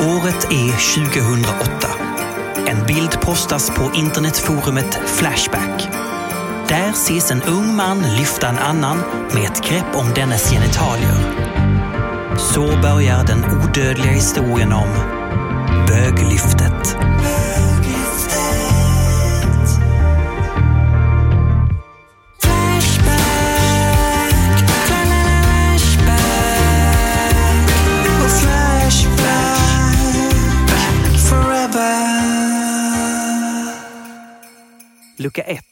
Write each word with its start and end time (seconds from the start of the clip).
Året 0.00 0.44
är 0.44 0.96
2008. 1.06 1.70
En 2.66 2.86
bild 2.86 3.20
postas 3.20 3.70
på 3.70 3.90
internetforumet 3.94 5.00
Flashback. 5.06 5.88
Där 6.68 6.90
ses 6.90 7.30
en 7.30 7.42
ung 7.42 7.76
man 7.76 8.02
lyfta 8.18 8.48
en 8.48 8.58
annan 8.58 8.98
med 9.34 9.44
ett 9.44 9.64
grepp 9.64 9.94
om 9.94 10.14
dennes 10.14 10.50
genitalier. 10.50 11.16
Så 12.38 12.80
börjar 12.82 13.24
den 13.24 13.44
odödliga 13.44 14.12
historien 14.12 14.72
om 14.72 14.88
böglyftet. 15.88 16.96
Lucka 35.20 35.42
1. 35.42 35.64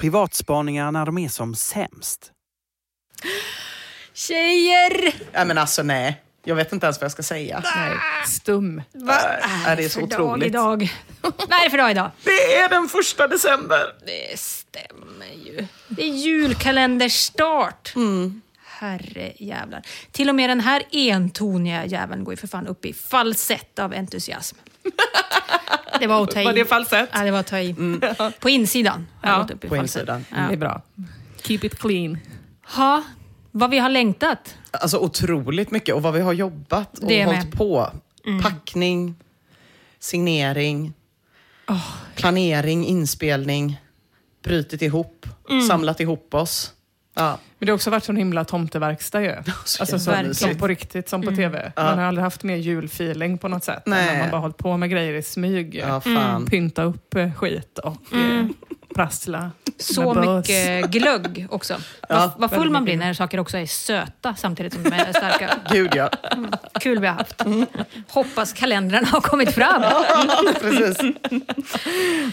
Privatspaningar 0.00 0.92
när 0.92 1.06
de 1.06 1.18
är 1.18 1.28
som 1.28 1.54
sämst. 1.54 2.32
Tjejer! 4.12 5.14
Ja, 5.32 5.44
men 5.44 5.58
alltså 5.58 5.82
nej. 5.82 6.22
Jag 6.44 6.54
vet 6.54 6.72
inte 6.72 6.86
ens 6.86 7.00
vad 7.00 7.04
jag 7.04 7.12
ska 7.12 7.22
säga. 7.22 7.62
Nej, 7.76 7.96
stum. 8.26 8.82
Vad 8.92 9.16
är 9.66 9.76
det 9.76 9.88
så 9.88 10.00
för 10.00 10.06
dag 10.06 10.20
otroligt? 10.20 10.46
idag? 10.46 10.92
Vad 11.20 11.52
är 11.52 11.64
det 11.64 11.70
för 11.70 11.78
dag 11.78 11.90
idag? 11.90 12.10
Det 12.24 12.54
är 12.54 12.68
den 12.68 12.88
första 12.88 13.26
december! 13.28 13.94
Det 14.06 14.38
stämmer 14.38 15.32
ju. 15.44 15.66
Det 15.88 16.02
är 16.02 16.14
julkalenderstart. 16.14 17.92
Mm. 17.96 18.40
Herre 18.64 19.32
jävlar. 19.38 19.82
Till 20.12 20.28
och 20.28 20.34
med 20.34 20.50
den 20.50 20.60
här 20.60 20.82
entoniga 20.92 21.86
jäveln 21.86 22.24
går 22.24 22.32
ju 22.32 22.36
för 22.36 22.46
fan 22.48 22.66
upp 22.66 22.84
i 22.84 22.92
falsett 22.92 23.78
av 23.78 23.92
entusiasm. 23.92 24.56
Det 26.00 26.06
var 26.06 26.22
att 26.22 26.30
ta 26.30 26.40
i. 26.40 26.44
Var 26.44 26.52
det 26.52 26.64
falsett? 26.64 27.08
Ja, 27.12 27.24
det 27.24 27.30
var 27.30 27.38
att 27.40 27.46
ta 27.46 27.58
i. 27.58 27.74
På 28.40 28.48
insidan 28.48 29.06
har 29.22 29.30
Ja, 29.32 29.38
gått 29.42 29.50
upp 29.50 29.64
i 29.64 29.68
på 29.68 29.74
falsett. 29.76 30.00
insidan. 30.00 30.24
Ja. 30.30 30.36
Det 30.48 30.52
är 30.54 30.56
bra. 30.56 30.82
Keep 31.42 31.58
it 31.62 31.78
clean. 31.78 32.18
Ha, 32.74 33.02
vad 33.50 33.70
vi 33.70 33.78
har 33.78 33.88
längtat. 33.88 34.54
Alltså 34.70 34.98
otroligt 34.98 35.70
mycket 35.70 35.94
och 35.94 36.02
vad 36.02 36.14
vi 36.14 36.20
har 36.20 36.32
jobbat 36.32 36.98
och 36.98 37.08
Det 37.08 37.24
hållit 37.24 37.44
med. 37.44 37.52
på. 37.52 37.90
Packning, 38.42 39.14
signering, 39.98 40.92
planering, 42.14 42.86
inspelning, 42.86 43.80
brutit 44.42 44.82
ihop, 44.82 45.26
samlat 45.68 46.00
ihop 46.00 46.34
oss. 46.34 46.72
Ja. 47.14 47.38
Men 47.58 47.66
det 47.66 47.72
har 47.72 47.74
också 47.74 47.90
varit 47.90 48.04
sån 48.04 48.16
himla 48.16 48.44
tomteverkstad 48.44 49.22
ju. 49.22 49.34
Så 49.64 49.82
Alltså 49.82 49.98
så, 49.98 50.34
som 50.34 50.54
på 50.58 50.68
riktigt, 50.68 51.08
som 51.08 51.22
på 51.22 51.30
TV. 51.30 51.72
Man 51.76 51.98
har 51.98 52.04
aldrig 52.04 52.22
haft 52.22 52.42
mer 52.42 52.56
julfeeling 52.56 53.38
på 53.38 53.48
något 53.48 53.64
sätt. 53.64 53.86
än 53.86 53.90
Nej. 53.90 54.06
när 54.12 54.20
Man 54.20 54.30
bara 54.30 54.40
hållit 54.40 54.56
på 54.56 54.76
med 54.76 54.90
grejer 54.90 55.14
i 55.14 55.22
smyg. 55.22 55.74
Ja, 55.74 56.00
fan. 56.00 56.46
Pynta 56.46 56.82
upp 56.82 57.14
eh, 57.14 57.32
skit 57.32 57.78
och 57.78 58.16
eh, 58.16 58.46
prassla. 58.94 59.50
Så 59.78 60.14
mycket 60.14 60.90
glögg 60.90 61.46
också. 61.50 61.76
vad, 62.08 62.30
vad 62.36 62.50
full 62.50 62.70
man 62.70 62.84
blir 62.84 62.96
när 62.96 63.14
saker 63.14 63.40
också 63.40 63.58
är 63.58 63.66
söta 63.66 64.34
samtidigt 64.34 64.72
som 64.72 64.82
de 64.82 64.90
är 64.92 65.12
starka. 65.12 65.50
Gud 65.72 65.90
ja. 65.94 66.10
Kul 66.80 66.98
vi 66.98 67.06
har 67.06 67.14
haft. 67.14 67.42
Hoppas 68.08 68.52
kalendrarna 68.52 69.06
har 69.06 69.20
kommit 69.20 69.54
fram. 69.54 69.82
Precis. 70.60 70.98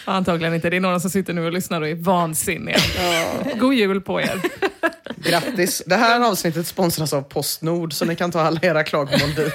Antagligen 0.05 0.53
inte. 0.53 0.69
Det 0.69 0.75
är 0.75 0.81
några 0.81 0.99
som 0.99 1.09
sitter 1.09 1.33
nu 1.33 1.45
och 1.45 1.51
lyssnar 1.53 1.81
och 1.81 1.87
är 1.87 1.95
vansinniga. 1.95 2.77
God 3.55 3.73
jul 3.73 4.01
på 4.01 4.21
er. 4.21 4.41
Grattis. 5.15 5.83
Det 5.85 5.95
här 5.95 6.21
avsnittet 6.21 6.67
sponsras 6.67 7.13
av 7.13 7.21
Postnord 7.21 7.93
så 7.93 8.05
ni 8.05 8.15
kan 8.15 8.31
ta 8.31 8.41
alla 8.41 8.59
era 8.61 8.83
klagomål 8.83 9.33
dit. 9.35 9.53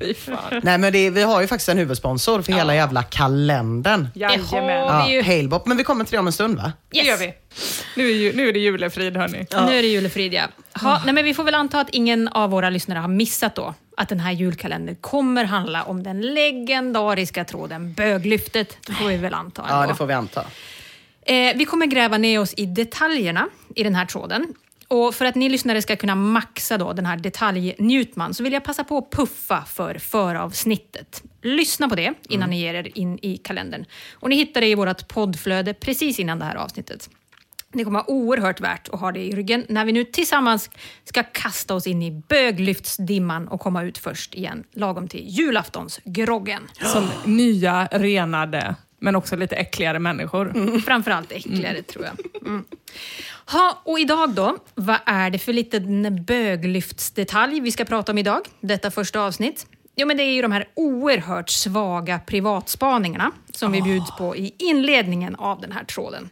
Fy 0.00 0.14
fan. 0.14 0.60
Nej 0.62 0.78
men 0.78 0.92
det, 0.92 1.10
vi 1.10 1.22
har 1.22 1.40
ju 1.40 1.46
faktiskt 1.46 1.68
en 1.68 1.78
huvudsponsor 1.78 2.42
för 2.42 2.52
hela 2.52 2.74
jävla 2.74 3.02
kalendern. 3.02 4.08
Jajamän. 4.14 4.68
Ja, 4.68 5.08
är 5.08 5.22
Halebop. 5.22 5.66
Men 5.66 5.76
vi 5.76 5.84
kommer 5.84 6.04
till 6.04 6.12
det 6.12 6.18
om 6.18 6.26
en 6.26 6.32
stund 6.32 6.56
va? 6.56 6.72
Det 6.90 6.98
gör 6.98 7.16
vi. 7.16 7.34
Nu 7.96 8.10
är, 8.10 8.14
ju, 8.14 8.32
nu 8.32 8.48
är 8.48 8.52
det 8.52 8.58
julefrid 8.58 9.16
hörni. 9.16 9.46
Nu 9.50 9.78
är 9.78 9.82
det 9.82 9.88
julefrid, 9.88 10.34
ja. 10.34 10.42
Ha, 10.80 11.02
nej, 11.04 11.14
men 11.14 11.24
vi 11.24 11.34
får 11.34 11.44
väl 11.44 11.54
anta 11.54 11.80
att 11.80 11.90
ingen 11.90 12.28
av 12.28 12.50
våra 12.50 12.70
lyssnare 12.70 12.98
har 12.98 13.08
missat 13.08 13.54
då 13.54 13.74
att 13.96 14.08
den 14.08 14.20
här 14.20 14.32
julkalendern 14.32 14.96
kommer 14.96 15.44
handla 15.44 15.82
om 15.82 16.02
den 16.02 16.20
legendariska 16.20 17.44
tråden 17.44 17.92
Böglyftet. 17.92 18.76
Det 18.86 18.92
får 18.92 19.08
vi 19.08 19.16
väl 19.16 19.34
anta. 19.34 19.64
Ja, 19.68 19.74
ändå. 19.74 19.92
det 19.92 19.96
får 19.96 20.06
vi 20.06 20.14
anta. 20.14 20.44
Eh, 21.22 21.56
vi 21.56 21.64
kommer 21.64 21.86
gräva 21.86 22.18
ner 22.18 22.40
oss 22.40 22.54
i 22.56 22.66
detaljerna 22.66 23.48
i 23.76 23.82
den 23.82 23.94
här 23.94 24.06
tråden. 24.06 24.54
Och 24.90 25.14
för 25.14 25.24
att 25.24 25.34
ni 25.34 25.48
lyssnare 25.48 25.82
ska 25.82 25.96
kunna 25.96 26.14
maxa 26.14 26.78
då 26.78 26.92
den 26.92 27.06
här 27.06 27.16
detaljnjutman 27.16 28.34
så 28.34 28.42
vill 28.42 28.52
jag 28.52 28.64
passa 28.64 28.84
på 28.84 28.98
att 28.98 29.10
puffa 29.10 29.64
för 29.64 29.94
föravsnittet. 29.94 31.22
Lyssna 31.42 31.88
på 31.88 31.94
det 31.94 32.14
innan 32.28 32.50
ni 32.50 32.60
ger 32.60 32.74
er 32.74 32.98
in 32.98 33.18
i 33.22 33.36
kalendern. 33.36 33.84
Och 34.12 34.28
ni 34.28 34.36
hittar 34.36 34.60
det 34.60 34.66
i 34.66 34.74
vårt 34.74 35.08
poddflöde 35.08 35.74
precis 35.74 36.18
innan 36.18 36.38
det 36.38 36.44
här 36.44 36.54
avsnittet. 36.56 37.10
Det 37.72 37.84
kommer 37.84 37.98
vara 37.98 38.10
oerhört 38.10 38.60
värt 38.60 38.88
att 38.88 39.00
ha 39.00 39.12
det 39.12 39.20
i 39.20 39.36
ryggen 39.36 39.66
när 39.68 39.84
vi 39.84 39.92
nu 39.92 40.04
tillsammans 40.04 40.70
ska 41.04 41.22
kasta 41.22 41.74
oss 41.74 41.86
in 41.86 42.02
i 42.02 42.10
böglyftsdimman 42.10 43.48
och 43.48 43.60
komma 43.60 43.82
ut 43.82 43.98
först 43.98 44.34
igen 44.34 44.64
lagom 44.72 45.08
till 45.08 45.24
julaftonsgroggen. 45.28 46.62
Som 46.82 47.08
nya, 47.24 47.86
renade, 47.86 48.74
men 49.00 49.16
också 49.16 49.36
lite 49.36 49.56
äckligare 49.56 49.98
människor. 49.98 50.80
Framförallt 50.80 51.32
äckligare 51.32 51.82
tror 51.82 52.04
jag. 52.04 52.46
Mm. 52.46 52.64
Ha, 53.46 53.82
och 53.84 54.00
idag 54.00 54.30
då, 54.30 54.58
vad 54.74 54.98
är 55.06 55.30
det 55.30 55.38
för 55.38 55.52
liten 55.52 56.24
böglyftsdetalj 56.24 57.60
vi 57.60 57.72
ska 57.72 57.84
prata 57.84 58.12
om 58.12 58.18
idag? 58.18 58.40
Detta 58.60 58.90
första 58.90 59.20
avsnitt. 59.20 59.66
Jo, 59.96 60.06
men 60.06 60.16
det 60.16 60.22
är 60.22 60.32
ju 60.32 60.42
de 60.42 60.52
här 60.52 60.68
oerhört 60.74 61.50
svaga 61.50 62.18
privatspaningarna 62.18 63.30
som 63.54 63.72
vi 63.72 63.82
bjuds 63.82 64.16
på 64.18 64.36
i 64.36 64.54
inledningen 64.58 65.36
av 65.36 65.60
den 65.60 65.72
här 65.72 65.84
tråden. 65.84 66.30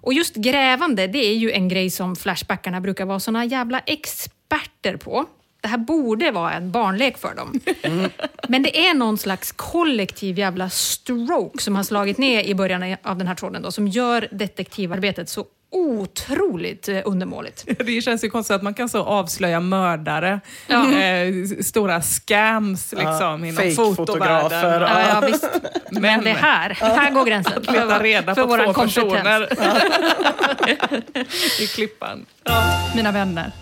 Och 0.00 0.12
just 0.12 0.34
grävande, 0.34 1.06
det 1.06 1.18
är 1.18 1.34
ju 1.34 1.50
en 1.50 1.68
grej 1.68 1.90
som 1.90 2.16
Flashbackarna 2.16 2.80
brukar 2.80 3.04
vara 3.04 3.20
såna 3.20 3.44
jävla 3.44 3.78
experter 3.78 4.96
på. 4.96 5.26
Det 5.66 5.70
här 5.70 5.78
borde 5.78 6.30
vara 6.30 6.52
en 6.52 6.70
barnlek 6.70 7.18
för 7.18 7.34
dem. 7.34 7.60
Men 8.48 8.62
det 8.62 8.86
är 8.88 8.94
någon 8.94 9.18
slags 9.18 9.52
kollektiv 9.52 10.38
jävla 10.38 10.70
stroke 10.70 11.62
som 11.62 11.76
har 11.76 11.82
slagit 11.82 12.18
ner 12.18 12.42
i 12.42 12.54
början 12.54 12.96
av 13.02 13.18
den 13.18 13.26
här 13.26 13.34
tråden 13.34 13.62
då, 13.62 13.72
som 13.72 13.88
gör 13.88 14.28
detektivarbetet 14.30 15.28
så 15.28 15.44
otroligt 15.72 16.88
eh, 16.88 16.98
undermåligt. 17.04 17.64
Det 17.86 18.02
känns 18.02 18.24
ju 18.24 18.30
konstigt 18.30 18.54
att 18.54 18.62
man 18.62 18.74
kan 18.74 18.88
så 18.88 19.02
avslöja 19.04 19.60
mördare, 19.60 20.40
Ja. 20.66 20.92
eh, 20.92 21.34
stora 21.64 22.02
scams 22.02 22.92
liksom, 22.92 23.44
inom 23.44 23.56
fake-fotografer. 23.56 23.94
fotovärlden. 23.94 24.88
Ja, 24.88 25.20
ja, 25.22 25.26
visst. 25.26 25.50
Men 25.90 26.24
det 26.24 26.30
här, 26.30 26.70
här 26.70 27.10
går 27.10 27.24
gränsen. 27.24 27.62
Leta 27.62 28.02
reda 28.02 28.34
för 28.34 28.42
på 28.42 28.48
våran 28.48 28.66
två 28.66 28.72
kompetens. 28.72 29.48
personer 29.48 29.48
i 31.62 31.66
Klippan. 31.66 32.26
Mina 32.96 33.12
vänner. 33.12 33.52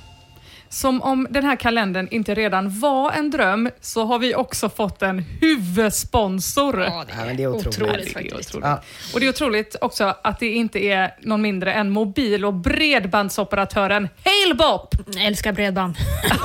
Som 0.74 1.02
om 1.02 1.26
den 1.30 1.44
här 1.44 1.56
kalendern 1.56 2.08
inte 2.10 2.34
redan 2.34 2.80
var 2.80 3.12
en 3.12 3.30
dröm 3.30 3.70
så 3.80 4.04
har 4.04 4.18
vi 4.18 4.34
också 4.34 4.68
fått 4.68 5.02
en 5.02 5.18
huvudsponsor. 5.18 6.80
Ja, 6.80 7.04
det 7.06 7.14
Ja, 7.18 7.24
men 7.26 7.36
det 7.36 7.42
är 7.42 7.48
otroligt. 7.48 7.78
Det 7.78 8.10
är 8.10 8.12
faktiskt. 8.12 8.34
otroligt. 8.50 8.66
Ja. 8.66 8.82
Och 9.14 9.20
det 9.20 9.26
är 9.26 9.30
otroligt 9.30 9.76
också 9.80 10.14
att 10.22 10.40
det 10.40 10.46
inte 10.52 10.78
är 10.84 11.14
någon 11.20 11.42
mindre 11.42 11.72
än 11.72 11.90
mobil 11.90 12.44
och 12.44 12.54
bredbandsoperatören 12.54 14.08
Halebop. 14.24 14.94
Jag 15.06 15.24
älskar 15.24 15.52
bredband. 15.52 15.96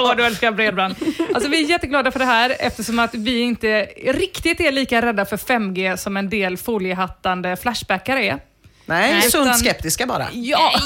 Vad 0.00 0.16
du 0.16 0.24
älskar 0.26 0.52
bredband. 0.52 0.94
Alltså, 1.34 1.50
vi 1.50 1.64
är 1.64 1.68
jätteglada 1.70 2.10
för 2.10 2.18
det 2.18 2.24
här 2.24 2.56
eftersom 2.58 2.98
att 2.98 3.14
vi 3.14 3.40
inte 3.40 3.82
riktigt 4.06 4.60
är 4.60 4.72
lika 4.72 5.02
rädda 5.02 5.24
för 5.24 5.36
5G 5.36 5.96
som 5.96 6.16
en 6.16 6.28
del 6.28 6.56
foliehattande 6.56 7.56
flashbackare 7.56 8.24
är. 8.24 8.38
Nej, 8.86 9.12
Nej, 9.12 9.22
sunt 9.22 9.46
utan- 9.46 9.58
skeptiska 9.58 10.06
bara. 10.06 10.26
Ja! 10.32 10.72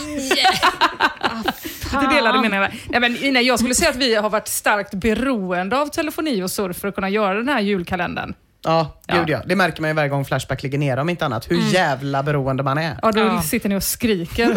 Det 2.00 2.14
delade 2.14 2.40
meningar. 2.40 2.74
Nej, 2.88 3.00
men, 3.00 3.32
nej, 3.32 3.46
jag 3.46 3.58
skulle 3.58 3.74
säga 3.74 3.90
att 3.90 3.96
vi 3.96 4.14
har 4.14 4.30
varit 4.30 4.48
starkt 4.48 4.94
beroende 4.94 5.78
av 5.80 5.86
telefoni 5.86 6.42
och 6.42 6.50
surf 6.50 6.76
för 6.76 6.88
att 6.88 6.94
kunna 6.94 7.08
göra 7.08 7.34
den 7.34 7.48
här 7.48 7.60
julkalendern. 7.60 8.34
Ja, 8.64 9.00
gud 9.06 9.28
ja. 9.30 9.40
Det 9.46 9.56
märker 9.56 9.80
man 9.80 9.90
ju 9.90 9.94
varje 9.94 10.08
gång 10.08 10.24
Flashback 10.24 10.62
ligger 10.62 10.78
ner 10.78 10.96
om 10.96 11.08
inte 11.08 11.24
annat. 11.26 11.50
Hur 11.50 11.72
jävla 11.74 12.22
beroende 12.22 12.62
man 12.62 12.78
är. 12.78 12.96
Ja, 13.02 13.12
då 13.12 13.20
Ja. 13.20 13.42
sitter 13.42 13.68
ni 13.68 13.76
och 13.76 13.82
skriker 13.82 14.54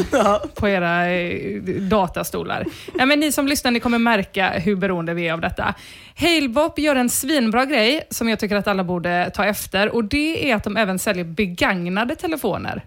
på 0.60 0.68
era 0.70 1.12
eh, 1.12 1.62
datastolar. 1.64 2.66
Nej, 2.94 3.06
men 3.06 3.20
ni 3.20 3.32
som 3.32 3.48
lyssnar 3.48 3.72
ni 3.72 3.80
kommer 3.80 3.98
märka 4.00 4.50
hur 4.50 4.76
beroende 4.76 5.14
vi 5.14 5.28
är 5.28 5.34
av 5.34 5.42
detta. 5.42 5.74
Halebop 6.18 6.80
gör 6.80 6.96
en 6.96 7.10
svinbra 7.10 7.66
grej 7.66 8.08
som 8.10 8.30
jag 8.30 8.40
tycker 8.40 8.56
att 8.56 8.68
alla 8.68 8.84
borde 8.84 9.32
ta 9.34 9.46
efter 9.46 9.96
och 9.96 10.04
det 10.04 10.52
är 10.52 10.56
att 10.56 10.64
de 10.64 10.78
även 10.78 11.00
säljer 11.00 11.24
begagnade 11.26 12.16
telefoner. 12.16 12.84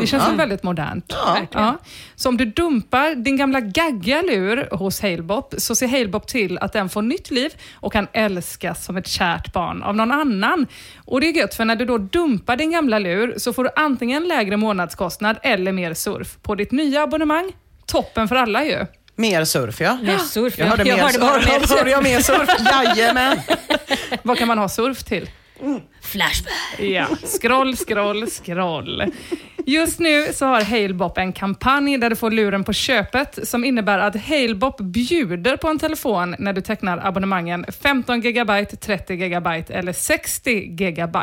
Det 0.00 0.06
känns 0.06 0.28
väl 0.28 0.36
väldigt 0.36 0.62
modernt. 0.62 1.04
Ja. 1.52 1.78
Så 2.16 2.28
om 2.28 2.36
du 2.36 2.44
dumpar 2.44 3.14
din 3.14 3.36
gamla 3.36 3.60
gaggiga 3.60 4.22
lur 4.22 4.68
hos 4.72 5.00
Halebop 5.02 5.54
så 5.58 5.74
ser 5.74 5.88
Halebop 5.88 6.26
till 6.26 6.58
att 6.58 6.72
den 6.72 6.88
får 6.88 7.02
nytt 7.02 7.30
liv 7.30 7.52
och 7.74 7.92
kan 7.92 8.06
älskas 8.12 8.84
som 8.84 8.96
ett 8.96 9.06
kärt 9.06 9.52
barn 9.52 9.82
av 9.82 9.96
någon 9.96 10.12
annan. 10.12 10.66
Och 11.04 11.20
Det 11.20 11.28
är 11.28 11.32
gött 11.32 11.54
för 11.54 11.64
när 11.64 11.76
du 11.76 11.84
då 11.84 11.98
dumpar 11.98 12.56
din 12.56 12.70
gamla 12.70 12.98
lur 12.98 13.34
så 13.38 13.52
får 13.52 13.64
du 13.64 13.70
antingen 13.76 14.28
lägre 14.28 14.56
månadskostnad 14.56 15.36
eller 15.42 15.72
mer 15.72 15.94
surf 15.94 16.36
på 16.42 16.54
ditt 16.54 16.72
nya 16.72 17.02
abonnemang. 17.02 17.52
Toppen 17.86 18.28
för 18.28 18.36
alla 18.36 18.64
ju. 18.64 18.86
Mer 19.16 19.44
surf 19.44 19.80
ja. 19.80 19.98
Mer 20.02 20.18
surf, 20.18 20.58
Jag 20.58 20.66
ja. 20.66 20.70
hörde, 20.70 20.84
Jag 20.88 20.96
mer, 20.96 21.02
hörde 21.04 21.18
bara 21.18 21.36
mer 21.36 21.60
surf. 21.66 21.78
hörde 21.78 21.90
jag 21.90 22.02
mer 22.02 22.20
surf. 22.20 22.48
Jajamän. 22.96 23.38
Vad 24.22 24.38
kan 24.38 24.48
man 24.48 24.58
ha 24.58 24.68
surf 24.68 25.04
till? 25.04 25.30
Flashback. 26.02 26.80
Ja, 26.80 27.06
scroll, 27.24 27.76
scroll, 27.76 28.30
scroll. 28.30 29.02
Just 29.66 29.98
nu 29.98 30.32
så 30.32 30.46
har 30.46 30.62
Halebop 30.62 31.18
en 31.18 31.32
kampanj 31.32 31.98
där 31.98 32.10
du 32.10 32.16
får 32.16 32.30
luren 32.30 32.64
på 32.64 32.72
köpet 32.72 33.48
som 33.48 33.64
innebär 33.64 33.98
att 33.98 34.16
Halebop 34.26 34.80
bjuder 34.80 35.56
på 35.56 35.68
en 35.68 35.78
telefon 35.78 36.36
när 36.38 36.52
du 36.52 36.60
tecknar 36.60 37.06
abonnemangen 37.06 37.64
15 37.82 38.20
GB, 38.20 38.64
30 38.64 39.16
GB 39.16 39.48
eller 39.68 39.92
60 39.92 40.66
GB. 40.66 41.18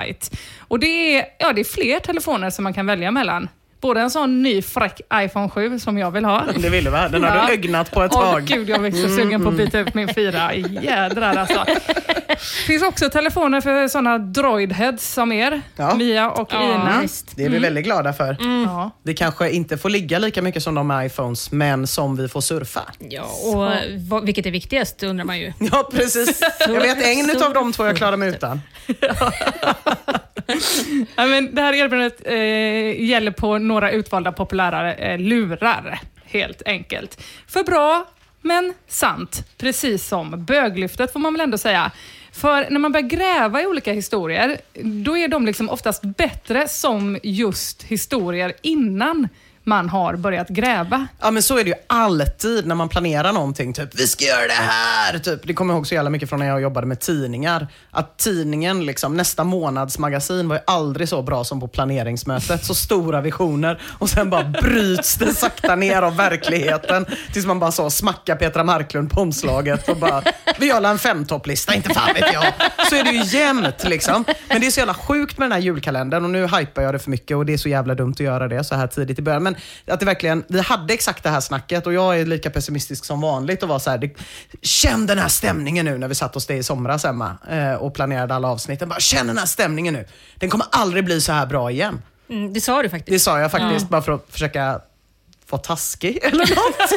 Och 0.59 0.79
det 0.79 1.17
är, 1.17 1.25
ja, 1.39 1.53
det 1.53 1.61
är 1.61 1.65
fler 1.65 1.99
telefoner 1.99 2.49
som 2.49 2.63
man 2.63 2.73
kan 2.73 2.85
välja 2.85 3.11
mellan. 3.11 3.49
Både 3.85 4.01
en 4.01 4.09
sån 4.11 4.41
ny 4.43 4.61
fräck 4.61 5.01
iPhone 5.13 5.49
7 5.49 5.79
som 5.79 5.97
jag 5.97 6.11
vill 6.11 6.25
ha. 6.25 6.43
Det 6.57 6.69
vill 6.69 6.83
du 6.83 6.89
va? 6.91 7.07
Den 7.09 7.23
har 7.23 7.35
Ja. 7.35 7.45
du 7.47 7.53
ögnat 7.53 7.91
på 7.91 8.03
ett 8.03 8.11
Åh 8.15 8.31
tag. 8.31 8.43
gud, 8.43 8.69
jag 8.69 8.85
är 8.85 8.91
så 8.91 9.15
sugen 9.15 9.43
på 9.43 9.49
att 9.49 9.55
byta 9.57 9.79
ut 9.79 9.93
min 9.93 10.13
fyra. 10.13 10.53
Jädrar 10.55 11.35
alltså. 11.35 11.65
Det 12.27 12.39
finns 12.67 12.83
också 12.83 13.09
telefoner 13.09 13.61
för 13.61 13.87
sådana 13.87 14.17
droidheads 14.17 15.13
som 15.13 15.31
er, 15.31 15.61
Ja. 15.75 15.95
Mia 15.95 16.29
och 16.31 16.47
Ja, 16.51 16.63
Ina. 16.63 16.99
visst. 17.01 17.31
Det 17.35 17.45
är 17.45 17.49
vi 17.49 17.59
väldigt 17.59 17.83
glada 17.85 18.13
för. 18.13 18.37
Ja. 18.65 18.91
Vi 19.03 19.13
kanske 19.13 19.49
inte 19.49 19.77
får 19.77 19.89
ligga 19.89 20.19
lika 20.19 20.41
mycket 20.41 20.63
som 20.63 20.75
de 20.75 20.87
med 20.87 21.05
iPhones, 21.05 21.51
men 21.51 21.87
som 21.87 22.15
vi 22.15 22.27
får 22.27 22.41
surfa. 22.41 22.81
Ja, 22.99 23.23
och 23.23 23.67
vad, 24.09 24.25
vilket 24.25 24.45
är 24.45 24.51
viktigast 24.51 25.03
undrar 25.03 25.25
man 25.25 25.39
ju. 25.39 25.53
Ja, 25.59 25.89
precis. 25.93 26.41
Jag 26.59 26.81
vet 26.81 27.05
en 27.05 27.43
av 27.43 27.53
de 27.53 27.73
två 27.73 27.85
jag 27.85 27.97
klarar 27.97 28.17
mig 28.17 28.29
utan. 28.29 28.61
Ja, 31.15 31.25
men 31.25 31.55
det 31.55 31.61
här 31.61 31.73
erbjudandet 31.73 32.21
eh, 32.25 33.05
gäller 33.05 33.31
på 33.31 33.57
några 33.57 33.91
utvalda 33.91 34.31
populära 34.31 34.95
eh, 34.95 35.19
lurar, 35.19 35.99
helt 36.25 36.61
enkelt. 36.65 37.23
För 37.47 37.63
bra, 37.63 38.05
men 38.41 38.73
sant. 38.87 39.43
Precis 39.57 40.07
som 40.07 40.45
böglyftet 40.45 41.13
får 41.13 41.19
man 41.19 41.33
väl 41.33 41.41
ändå 41.41 41.57
säga. 41.57 41.91
För 42.31 42.69
när 42.69 42.79
man 42.79 42.91
börjar 42.91 43.07
gräva 43.07 43.61
i 43.61 43.65
olika 43.65 43.93
historier, 43.93 44.57
då 44.83 45.17
är 45.17 45.27
de 45.27 45.45
liksom 45.45 45.69
oftast 45.69 46.01
bättre 46.01 46.67
som 46.67 47.19
just 47.23 47.83
historier 47.83 48.53
innan 48.61 49.27
man 49.65 49.89
har 49.89 50.15
börjat 50.15 50.49
gräva. 50.49 51.07
Ja 51.21 51.31
men 51.31 51.43
så 51.43 51.57
är 51.57 51.63
det 51.63 51.69
ju 51.69 51.75
alltid 51.87 52.67
när 52.67 52.75
man 52.75 52.89
planerar 52.89 53.33
någonting. 53.33 53.73
Typ, 53.73 53.89
vi 53.99 54.07
ska 54.07 54.25
göra 54.25 54.47
det 54.47 54.53
här! 54.53 55.19
Typ, 55.19 55.41
det 55.43 55.53
kommer 55.53 55.73
jag 55.73 55.77
ihåg 55.77 55.87
så 55.87 55.95
jävla 55.95 56.09
mycket 56.09 56.29
från 56.29 56.39
när 56.39 56.47
jag 56.47 56.61
jobbade 56.61 56.87
med 56.87 56.99
tidningar. 56.99 57.67
Att 57.91 58.17
tidningen, 58.17 58.85
liksom, 58.85 59.17
nästa 59.17 59.43
månads 59.43 59.99
magasin 59.99 60.47
var 60.47 60.55
ju 60.55 60.61
aldrig 60.67 61.09
så 61.09 61.21
bra 61.21 61.43
som 61.43 61.59
på 61.59 61.67
planeringsmötet. 61.67 62.65
Så 62.65 62.75
stora 62.75 63.21
visioner 63.21 63.81
och 63.87 64.09
sen 64.09 64.29
bara 64.29 64.43
bryts 64.43 65.15
det 65.15 65.33
sakta 65.33 65.75
ner 65.75 66.01
av 66.01 66.15
verkligheten. 66.15 67.05
Tills 67.33 67.45
man 67.45 67.59
bara 67.59 67.71
så 67.71 67.89
smackar 67.89 68.35
Petra 68.35 68.63
Marklund 68.63 69.11
på 69.11 69.21
omslaget 69.21 69.89
och 69.89 69.97
bara, 69.97 70.23
vi 70.59 70.65
gör 70.65 70.83
en 70.83 70.99
femtopplista, 70.99 71.75
inte 71.75 71.93
fan 71.93 72.13
vet 72.13 72.33
jag. 72.33 72.45
Så 72.89 72.95
är 72.95 73.03
det 73.03 73.11
ju 73.11 73.39
jämnt 73.39 73.83
liksom. 73.83 74.25
Men 74.47 74.61
det 74.61 74.67
är 74.67 74.71
så 74.71 74.79
jävla 74.79 74.93
sjukt 74.93 75.37
med 75.37 75.45
den 75.45 75.51
här 75.51 75.59
julkalendern 75.59 76.23
och 76.23 76.29
nu 76.29 76.47
hypar 76.47 76.81
jag 76.81 76.93
det 76.93 76.99
för 76.99 77.11
mycket 77.11 77.37
och 77.37 77.45
det 77.45 77.53
är 77.53 77.57
så 77.57 77.69
jävla 77.69 77.95
dumt 77.95 78.11
att 78.11 78.19
göra 78.19 78.47
det 78.47 78.63
så 78.63 78.75
här 78.75 78.87
tidigt 78.87 79.19
i 79.19 79.21
början. 79.21 79.43
Men 79.43 79.54
att 79.87 79.99
det 79.99 80.05
verkligen, 80.05 80.43
vi 80.47 80.59
hade 80.61 80.93
exakt 80.93 81.23
det 81.23 81.29
här 81.29 81.39
snacket 81.39 81.87
och 81.87 81.93
jag 81.93 82.19
är 82.19 82.25
lika 82.25 82.49
pessimistisk 82.49 83.05
som 83.05 83.21
vanligt 83.21 83.63
och 83.63 83.69
var 83.69 83.79
så 83.79 83.89
här, 83.89 83.97
det, 83.97 84.15
känn 84.61 85.05
den 85.05 85.17
här 85.17 85.27
stämningen 85.27 85.85
nu 85.85 85.97
när 85.97 86.07
vi 86.07 86.15
satt 86.15 86.33
hos 86.33 86.45
dig 86.45 86.57
i 86.57 86.63
somras 86.63 87.05
Emma 87.05 87.37
eh, 87.49 87.73
och 87.73 87.93
planerade 87.93 88.35
alla 88.35 88.47
avsnitten. 88.47 88.89
Bara, 88.89 88.99
känn 88.99 89.27
den 89.27 89.37
här 89.37 89.45
stämningen 89.45 89.93
nu. 89.93 90.05
Den 90.35 90.49
kommer 90.49 90.67
aldrig 90.71 91.05
bli 91.05 91.21
så 91.21 91.31
här 91.31 91.45
bra 91.45 91.71
igen. 91.71 92.01
Mm, 92.29 92.53
det 92.53 92.61
sa 92.61 92.77
du 92.77 92.83
Det 92.83 92.89
faktiskt. 92.89 93.25
sa 93.25 93.39
jag 93.39 93.51
faktiskt 93.51 93.89
bara 93.89 94.01
för 94.01 94.11
att 94.11 94.25
försöka 94.29 94.81
vara 95.49 95.61
taskig 95.61 96.19
eller 96.23 96.55
något. 96.55 96.91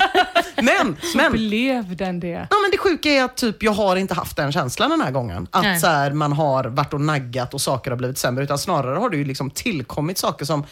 men, 0.56 0.96
men, 1.14 1.32
Blev 1.32 1.96
den 1.96 2.20
det? 2.20 2.46
Ja, 2.50 2.56
men 2.62 2.70
det 2.72 2.78
sjuka 2.78 3.08
är 3.08 3.24
att 3.24 3.36
typ, 3.36 3.62
jag 3.62 3.72
har 3.72 3.96
inte 3.96 4.14
haft 4.14 4.36
den 4.36 4.52
känslan 4.52 4.90
den 4.90 5.00
här 5.00 5.10
gången. 5.10 5.48
Att 5.50 5.62
Nej. 5.62 5.80
så 5.80 5.86
här, 5.86 6.12
man 6.12 6.32
har 6.32 6.64
varit 6.64 6.92
och 6.92 7.00
naggat 7.00 7.54
och 7.54 7.60
saker 7.60 7.90
har 7.90 7.98
blivit 7.98 8.18
sämre. 8.18 8.44
Utan 8.44 8.58
snarare 8.58 8.98
har 8.98 9.10
det 9.10 9.16
ju 9.16 9.24
liksom 9.24 9.50
tillkommit 9.50 10.18
saker 10.18 10.44
som 10.44 10.64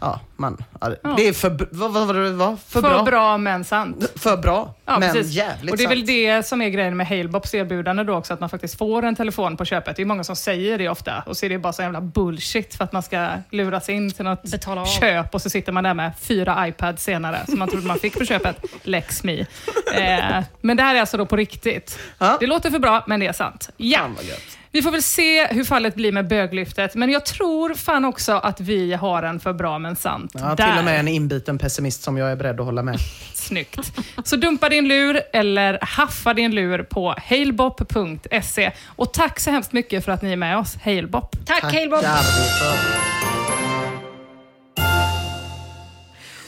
Ja, 0.00 0.20
man, 0.36 0.64
ja, 0.80 0.88
det 1.16 1.28
är 1.28 1.32
för, 1.32 1.68
vad, 1.70 1.92
vad, 1.92 2.06
vad, 2.06 2.16
vad, 2.32 2.58
för, 2.60 2.80
För 2.80 2.88
bra. 2.88 3.02
bra, 3.02 3.38
men 3.38 3.64
sant. 3.64 4.12
För 4.16 4.36
bra, 4.36 4.74
Ja, 4.84 4.98
men 4.98 5.12
precis. 5.12 5.32
jävligt 5.32 5.70
Och 5.72 5.76
det 5.78 5.84
är 5.84 5.88
väl 5.88 5.98
sant. 5.98 6.06
det 6.06 6.46
som 6.46 6.62
är 6.62 6.68
grejen 6.68 6.96
med 6.96 7.06
Halebops 7.06 7.54
erbjudande 7.54 8.04
då 8.04 8.14
också, 8.14 8.34
att 8.34 8.40
man 8.40 8.48
faktiskt 8.48 8.78
får 8.78 9.02
en 9.02 9.16
telefon 9.16 9.56
på 9.56 9.64
köpet. 9.64 9.96
Det 9.96 10.02
är 10.02 10.06
många 10.06 10.24
som 10.24 10.36
säger 10.36 10.78
det 10.78 10.88
ofta 10.88 11.22
och 11.26 11.36
så 11.36 11.46
är 11.46 11.50
det 11.50 11.58
bara 11.58 11.72
så 11.72 11.82
jävla 11.82 12.00
bullshit 12.00 12.74
för 12.74 12.84
att 12.84 12.92
man 12.92 13.02
ska 13.02 13.28
luras 13.50 13.88
in 13.88 14.10
till 14.12 14.24
något 14.24 14.42
Betala 14.42 14.80
av. 14.80 14.86
köp 14.86 15.34
och 15.34 15.42
så 15.42 15.50
sitter 15.50 15.72
man 15.72 15.84
där 15.84 15.94
med 15.94 16.12
fyra 16.20 16.68
iPads 16.68 17.04
senare 17.04 17.40
som 17.48 17.58
man 17.58 17.68
trodde 17.68 17.86
man 17.86 17.98
fick 17.98 18.18
på 18.18 18.24
köpet. 18.24 18.56
Lex 18.82 19.24
me. 19.24 19.46
Eh, 19.94 20.42
men 20.60 20.76
det 20.76 20.82
här 20.82 20.94
är 20.94 21.00
alltså 21.00 21.16
då 21.16 21.26
på 21.26 21.36
riktigt. 21.36 21.98
Ja. 22.18 22.36
Det 22.40 22.46
låter 22.46 22.70
för 22.70 22.78
bra, 22.78 23.04
men 23.06 23.20
det 23.20 23.26
är 23.26 23.32
sant. 23.32 23.70
Ja. 23.76 23.98
Fan 23.98 24.14
vad 24.14 24.24
gött. 24.24 24.58
Vi 24.72 24.82
får 24.82 24.90
väl 24.90 25.02
se 25.02 25.46
hur 25.46 25.64
fallet 25.64 25.94
blir 25.94 26.12
med 26.12 26.28
böglyftet, 26.28 26.94
men 26.94 27.10
jag 27.10 27.26
tror 27.26 27.74
fan 27.74 28.04
också 28.04 28.32
att 28.32 28.60
vi 28.60 28.92
har 28.92 29.22
en 29.22 29.40
för 29.40 29.52
bra 29.52 29.78
men 29.78 29.96
sant. 29.96 30.30
Ja, 30.34 30.54
där. 30.54 30.70
till 30.70 30.78
och 30.78 30.84
med 30.84 31.00
en 31.00 31.08
inbiten 31.08 31.58
pessimist 31.58 32.02
som 32.02 32.16
jag 32.16 32.30
är 32.32 32.36
beredd 32.36 32.60
att 32.60 32.66
hålla 32.66 32.82
med. 32.82 32.98
Snyggt. 33.34 33.92
Så 34.24 34.36
dumpa 34.36 34.68
din 34.68 34.88
lur 34.88 35.20
eller 35.32 35.78
haffa 35.82 36.34
din 36.34 36.54
lur 36.54 36.82
på 36.82 37.14
hailbop.se. 37.28 38.72
Och 38.86 39.12
tack 39.12 39.40
så 39.40 39.50
hemskt 39.50 39.72
mycket 39.72 40.04
för 40.04 40.12
att 40.12 40.22
ni 40.22 40.32
är 40.32 40.36
med 40.36 40.58
oss, 40.58 40.76
Hailbop. 40.84 41.46
Tack 41.46 41.74
vi 41.74 41.88
för. 41.88 43.10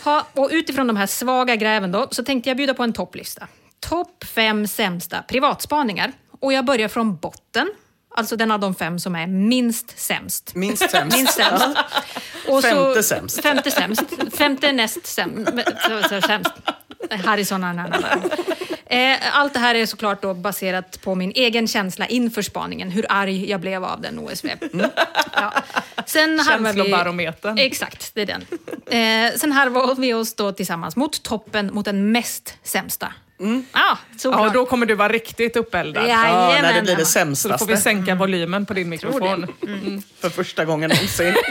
Ha, 0.04 0.26
och 0.32 0.48
utifrån 0.52 0.86
de 0.86 0.96
här 0.96 1.06
svaga 1.06 1.56
gräven 1.56 1.92
då, 1.92 2.08
så 2.10 2.24
tänkte 2.24 2.50
jag 2.50 2.56
bjuda 2.56 2.74
på 2.74 2.82
en 2.82 2.92
topplista. 2.92 3.48
Topp 3.80 4.24
fem 4.24 4.66
sämsta 4.66 5.22
privatspaningar. 5.22 6.12
Och 6.40 6.52
jag 6.52 6.64
börjar 6.64 6.88
från 6.88 7.16
botten, 7.16 7.70
alltså 8.16 8.36
den 8.36 8.50
av 8.50 8.60
de 8.60 8.74
fem 8.74 8.98
som 8.98 9.14
är 9.16 9.26
minst 9.26 9.98
sämst. 9.98 10.54
Minst 10.54 10.90
sämst. 10.90 11.16
Minst 11.16 11.32
sämst. 11.34 11.66
Och 12.48 12.62
Femte 12.62 13.02
sämst. 13.02 13.42
Femte 13.42 13.70
sämst. 13.70 14.02
Femte 14.36 14.72
näst 14.72 15.06
sämst. 15.06 15.50
sämst. 16.26 16.50
Harrison 17.24 17.64
Ananana. 17.64 18.20
Eh, 18.86 19.38
Allt 19.38 19.52
det 19.52 19.58
här 19.58 19.74
är 19.74 19.86
såklart 19.86 20.22
då 20.22 20.34
baserat 20.34 21.00
på 21.02 21.14
min 21.14 21.32
egen 21.34 21.68
känsla 21.68 22.06
inför 22.06 22.42
spaningen, 22.42 22.90
hur 22.90 23.06
arg 23.08 23.50
jag 23.50 23.60
blev 23.60 23.84
av 23.84 24.00
den 24.00 24.18
OSV. 24.18 24.48
Ja. 25.32 25.52
Sen 26.06 26.38
harvar 26.38 26.72
vi- 26.72 26.78
Känslobarometern. 26.78 27.58
Exakt, 27.58 28.10
det 28.14 28.20
är 28.22 28.26
den. 28.26 28.42
Eh, 29.30 29.38
sen 29.38 29.52
harvar 29.52 29.94
vi 29.94 30.14
oss 30.14 30.34
då 30.34 30.52
tillsammans 30.52 30.96
mot 30.96 31.22
toppen, 31.22 31.70
mot 31.74 31.84
den 31.84 32.12
mest 32.12 32.54
sämsta. 32.62 33.12
Mm. 33.42 33.64
Ah, 33.72 33.96
Ja, 34.22 34.46
och 34.46 34.52
då 34.52 34.66
kommer 34.66 34.86
du 34.86 34.94
vara 34.94 35.08
riktigt 35.12 35.56
uppeldad. 35.56 36.04
Ja. 36.08 36.28
Ja, 36.54 36.62
när 36.62 36.74
det 36.74 36.82
blir 36.82 36.96
det 36.96 37.02
Emma. 37.20 37.34
Så 37.36 37.48
då 37.48 37.54
sämsta 37.54 37.58
får 37.58 37.66
vi 37.66 37.76
sänka 37.76 38.14
volymen 38.14 38.66
på 38.66 38.74
din 38.74 38.88
mikrofon. 38.88 39.46
för 40.20 40.30
första 40.30 40.64
gången 40.64 40.90
någonsin. 40.90 41.34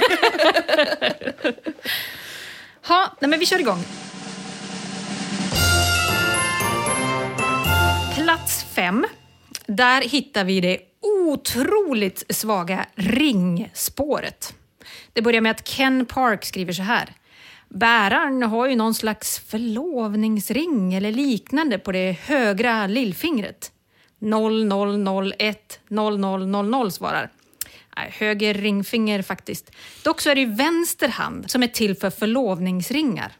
Ha, 2.84 3.18
nej 3.20 3.30
men 3.30 3.40
vi 3.40 3.46
kör 3.46 3.60
igång. 3.60 3.84
Plats 8.16 8.66
fem. 8.74 9.06
Där 9.66 10.02
hittar 10.02 10.44
vi 10.44 10.62
det 10.62 10.78
otroligt 11.02 12.24
svaga 12.30 12.86
ringspåret. 12.96 14.54
Det 15.14 15.22
börjar 15.22 15.42
med 15.42 15.52
att 15.52 15.64
Ken 15.64 16.06
Park 16.06 16.46
skriver 16.46 16.74
så 16.74 16.82
här. 16.84 17.10
Bäraren 17.74 18.44
har 18.44 18.68
ju 18.68 18.76
någon 18.76 18.94
slags 18.94 19.40
förlovningsring 19.40 20.94
eller 20.94 21.12
liknande 21.12 21.80
på 21.80 21.92
det 21.92 22.18
högra 22.22 22.88
lillfingret. 22.88 23.72
0001 24.20 25.80
0000 25.90 26.92
svarar. 26.92 27.32
Nej, 27.98 28.14
höger 28.18 28.54
ringfinger 28.54 29.22
faktiskt. 29.22 29.72
Dock 30.04 30.22
så 30.22 30.30
är 30.30 30.36
det 30.36 30.42
ju 30.42 30.56
vänster 30.56 31.08
hand 31.08 31.52
som 31.52 31.64
är 31.64 31.68
till 31.68 31.96
för 31.96 32.10
förlovningsringar. 32.10 33.32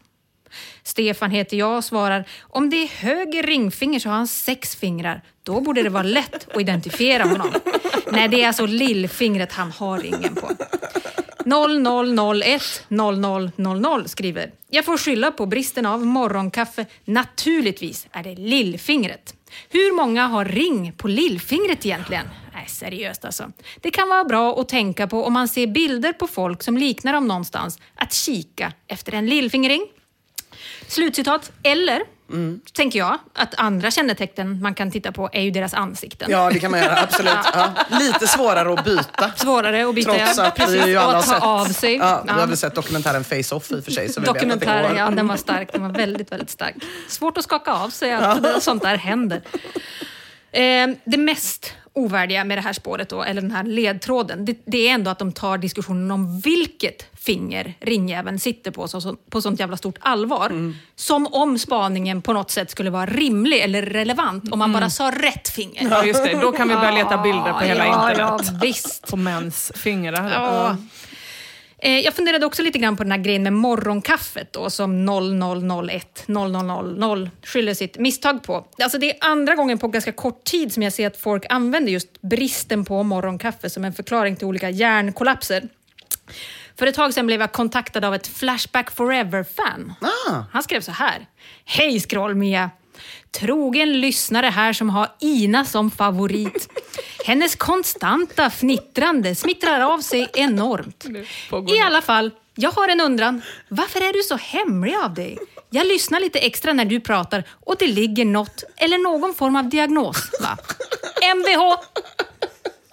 Stefan 0.82 1.30
heter 1.30 1.56
jag 1.56 1.76
och 1.76 1.84
svarar 1.84 2.24
om 2.40 2.70
det 2.70 2.76
är 2.76 2.88
höger 2.88 3.42
ringfinger 3.42 3.98
så 3.98 4.08
har 4.08 4.16
han 4.16 4.28
sex 4.28 4.76
fingrar. 4.76 5.22
Då 5.42 5.60
borde 5.60 5.82
det 5.82 5.88
vara 5.88 6.02
lätt 6.02 6.48
att 6.54 6.60
identifiera 6.60 7.24
honom. 7.24 7.50
Nej, 8.12 8.28
det 8.28 8.42
är 8.42 8.46
alltså 8.46 8.66
lillfingret 8.66 9.52
han 9.52 9.70
har 9.70 9.98
ringen 9.98 10.34
på. 10.34 10.50
0001 11.44 12.84
0000 12.88 14.08
skriver. 14.08 14.52
Jag 14.70 14.84
får 14.84 14.96
skylla 14.98 15.30
på 15.30 15.46
bristen 15.46 15.86
av 15.86 16.06
morgonkaffe. 16.06 16.86
Naturligtvis 17.04 18.06
är 18.12 18.22
det 18.22 18.34
lillfingret. 18.34 19.34
Hur 19.68 19.96
många 19.96 20.26
har 20.26 20.44
ring 20.44 20.92
på 20.92 21.08
lillfingret 21.08 21.86
egentligen? 21.86 22.26
Nej, 22.52 22.68
seriöst 22.68 23.24
alltså. 23.24 23.52
Det 23.80 23.90
kan 23.90 24.08
vara 24.08 24.24
bra 24.24 24.60
att 24.60 24.68
tänka 24.68 25.06
på 25.06 25.24
om 25.24 25.32
man 25.32 25.48
ser 25.48 25.66
bilder 25.66 26.12
på 26.12 26.26
folk 26.26 26.62
som 26.62 26.78
liknar 26.78 27.12
dem 27.12 27.28
någonstans, 27.28 27.78
att 27.94 28.12
kika 28.12 28.72
efter 28.86 29.12
en 29.12 29.26
lillfingerring. 29.26 29.86
Slutcitat. 30.88 31.52
Eller 31.62 32.02
tänker 32.72 32.98
jag. 32.98 33.18
Att 33.34 33.54
andra 33.58 33.90
kännetecken 33.90 34.62
man 34.62 34.74
kan 34.74 34.90
titta 34.90 35.12
på 35.12 35.30
är 35.32 35.42
ju 35.42 35.50
deras 35.50 35.74
ansikten. 35.74 36.30
Ja, 36.30 36.50
det 36.50 36.58
kan 36.58 36.70
man 36.70 36.80
göra. 36.80 37.00
Absolut. 37.00 37.32
Ja. 37.54 37.72
Lite 37.98 38.26
svårare 38.26 38.72
att 38.74 38.84
byta. 38.84 39.30
Svårare 39.36 39.88
att 39.88 39.94
byta, 39.94 40.14
Trots 40.14 40.36
ja. 40.38 40.44
att 40.46 40.54
Precis, 40.56 40.84
vi 40.84 40.90
ju 40.90 40.96
alla 40.96 41.12
har 41.14 41.22
sett, 41.22 41.42
av 41.42 41.64
sig. 41.64 41.96
Ja, 41.96 42.20
vi 42.24 42.28
Ja. 42.28 42.34
hade 42.34 42.56
sett 42.56 42.74
dokumentären 42.74 43.24
Face-Off 43.24 43.70
i 43.72 43.74
och 43.80 43.84
för 43.84 43.92
sig. 43.92 44.08
Så 44.08 44.20
vi 44.20 44.24
vet 44.24 44.28
att 44.28 44.34
det 44.34 44.40
Dokumentären, 44.40 44.88
går. 44.90 44.98
ja, 44.98 45.10
den 45.10 45.28
var 45.28 45.36
stark. 45.36 45.72
Den 45.72 45.82
var 45.82 45.88
väldigt, 45.90 46.32
väldigt 46.32 46.50
stark. 46.50 46.74
Svårt 47.08 47.38
att 47.38 47.44
skaka 47.44 47.72
av 47.72 47.90
sig 47.90 48.12
att 48.12 48.42
sånt 48.62 48.82
där 48.82 48.96
händer. 48.96 49.42
Eh, 50.52 50.88
det 51.04 51.16
mest 51.16 51.72
ovärdiga 51.94 52.44
med 52.44 52.58
det 52.58 52.62
här 52.62 52.72
spåret, 52.72 53.08
då, 53.08 53.22
eller 53.22 53.42
den 53.42 53.50
här 53.50 53.64
ledtråden, 53.64 54.44
det, 54.44 54.56
det 54.64 54.88
är 54.88 54.94
ändå 54.94 55.10
att 55.10 55.18
de 55.18 55.32
tar 55.32 55.58
diskussionen 55.58 56.10
om 56.10 56.40
vilket 56.40 57.06
finger 57.18 57.74
ringjäveln 57.80 58.38
sitter 58.38 58.70
på 58.70 58.88
så, 58.88 59.00
så, 59.00 59.16
på 59.30 59.42
sånt 59.42 59.60
jävla 59.60 59.76
stort 59.76 59.98
allvar. 60.00 60.74
Som 60.96 61.26
om 61.26 61.58
spaningen 61.58 62.22
på 62.22 62.32
något 62.32 62.50
sätt 62.50 62.70
skulle 62.70 62.90
vara 62.90 63.06
rimlig 63.06 63.60
eller 63.60 63.82
relevant 63.82 64.52
om 64.52 64.58
man 64.58 64.72
bara 64.72 64.90
sa 64.90 65.10
rätt 65.10 65.48
finger. 65.48 65.90
Ja, 65.90 66.04
just 66.04 66.24
det. 66.24 66.38
Då 66.40 66.52
kan 66.52 66.68
vi 66.68 66.74
börja 66.74 66.90
leta 66.90 67.18
bilder 67.18 67.52
på 67.52 67.58
hela 67.58 67.86
ja, 67.86 68.10
internet. 68.10 68.46
Ja, 68.52 68.58
visst. 68.62 69.10
På 69.10 69.16
mäns 69.16 69.72
fingrar. 69.74 70.30
Ja. 70.30 70.76
Eh, 71.84 71.98
Jag 72.00 72.14
funderade 72.14 72.46
också 72.46 72.62
lite 72.62 72.78
grann 72.78 72.96
på 72.96 73.02
den 73.02 73.12
här 73.12 73.18
grejen 73.18 73.42
med 73.42 73.52
morgonkaffet 73.52 74.52
då, 74.52 74.70
som 74.70 75.04
0001 75.04 76.24
0000 76.28 77.30
skyller 77.44 77.74
sitt 77.74 77.98
misstag 77.98 78.42
på. 78.42 78.66
Alltså 78.82 78.98
det 78.98 79.10
är 79.10 79.16
andra 79.30 79.54
gången 79.54 79.78
på 79.78 79.88
ganska 79.88 80.12
kort 80.12 80.44
tid 80.44 80.72
som 80.72 80.82
jag 80.82 80.92
ser 80.92 81.06
att 81.06 81.16
folk 81.16 81.44
använder 81.48 81.92
just 81.92 82.22
bristen 82.22 82.84
på 82.84 83.02
morgonkaffe 83.02 83.70
som 83.70 83.84
en 83.84 83.92
förklaring 83.92 84.36
till 84.36 84.46
olika 84.46 84.70
hjärnkollapser. 84.70 85.68
För 86.78 86.86
ett 86.86 86.94
tag 86.94 87.14
sedan 87.14 87.26
blev 87.26 87.40
jag 87.40 87.52
kontaktad 87.52 88.04
av 88.04 88.14
ett 88.14 88.26
Flashback 88.26 88.90
Forever-fan. 88.90 89.94
Ah. 90.00 90.42
Han 90.52 90.62
skrev 90.62 90.80
så 90.80 90.92
här. 90.92 91.26
Hej 91.64 91.98
Scroll-Mia! 92.00 92.70
Trogen 93.32 94.00
lyssnare 94.00 94.46
här 94.46 94.72
som 94.72 94.90
har 94.90 95.08
Ina 95.20 95.64
som 95.64 95.90
favorit. 95.90 96.68
Hennes 97.24 97.56
konstanta 97.56 98.46
fnittrande 98.50 99.34
smittrar 99.34 99.80
av 99.80 99.98
sig 99.98 100.30
enormt. 100.34 101.04
I 101.76 101.80
alla 101.80 102.02
fall, 102.02 102.30
jag 102.54 102.70
har 102.70 102.88
en 102.88 103.00
undran. 103.00 103.42
Varför 103.68 104.00
är 104.00 104.12
du 104.12 104.22
så 104.22 104.36
hemlig 104.36 104.94
av 105.04 105.14
dig? 105.14 105.38
Jag 105.70 105.86
lyssnar 105.86 106.20
lite 106.20 106.38
extra 106.38 106.72
när 106.72 106.84
du 106.84 107.00
pratar 107.00 107.44
och 107.60 107.76
det 107.78 107.86
ligger 107.86 108.24
något 108.24 108.64
eller 108.76 108.98
någon 108.98 109.34
form 109.34 109.56
av 109.56 109.68
diagnos, 109.68 110.30
va? 110.40 110.58
MVH! 111.36 111.76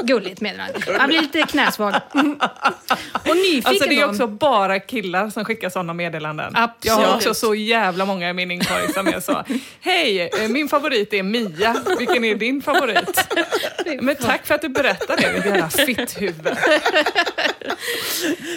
Gulligt 0.03 0.41
meddelande. 0.41 0.79
Jag 0.87 1.07
blir 1.07 1.21
lite 1.21 1.41
knäsvag. 1.41 1.93
Och 3.13 3.35
nyfiken 3.35 3.63
Alltså 3.65 3.89
det 3.89 3.99
är 3.99 4.09
också 4.09 4.27
bara 4.27 4.79
killar 4.79 5.29
som 5.29 5.45
skickar 5.45 5.69
sådana 5.69 5.93
meddelanden. 5.93 6.55
Absolut. 6.55 6.99
Jag 6.99 7.07
har 7.07 7.15
också 7.15 7.33
så 7.33 7.55
jävla 7.55 8.05
många 8.05 8.29
i 8.29 8.33
min 8.33 8.51
inkorg 8.51 8.93
som 8.93 9.07
är 9.07 9.19
så. 9.19 9.43
Hej, 9.81 10.29
eh, 10.41 10.49
min 10.49 10.67
favorit 10.69 11.13
är 11.13 11.23
Mia. 11.23 11.75
Vilken 11.99 12.23
är 12.25 12.35
din 12.35 12.61
favorit? 12.61 13.27
Men 14.01 14.15
tack 14.15 14.47
för 14.47 14.55
att 14.55 14.61
du 14.61 14.69
berättar 14.69 15.17
det, 15.17 15.31
ditt 15.31 15.45
jävla 15.45 15.69
fitthuvud. 15.69 16.57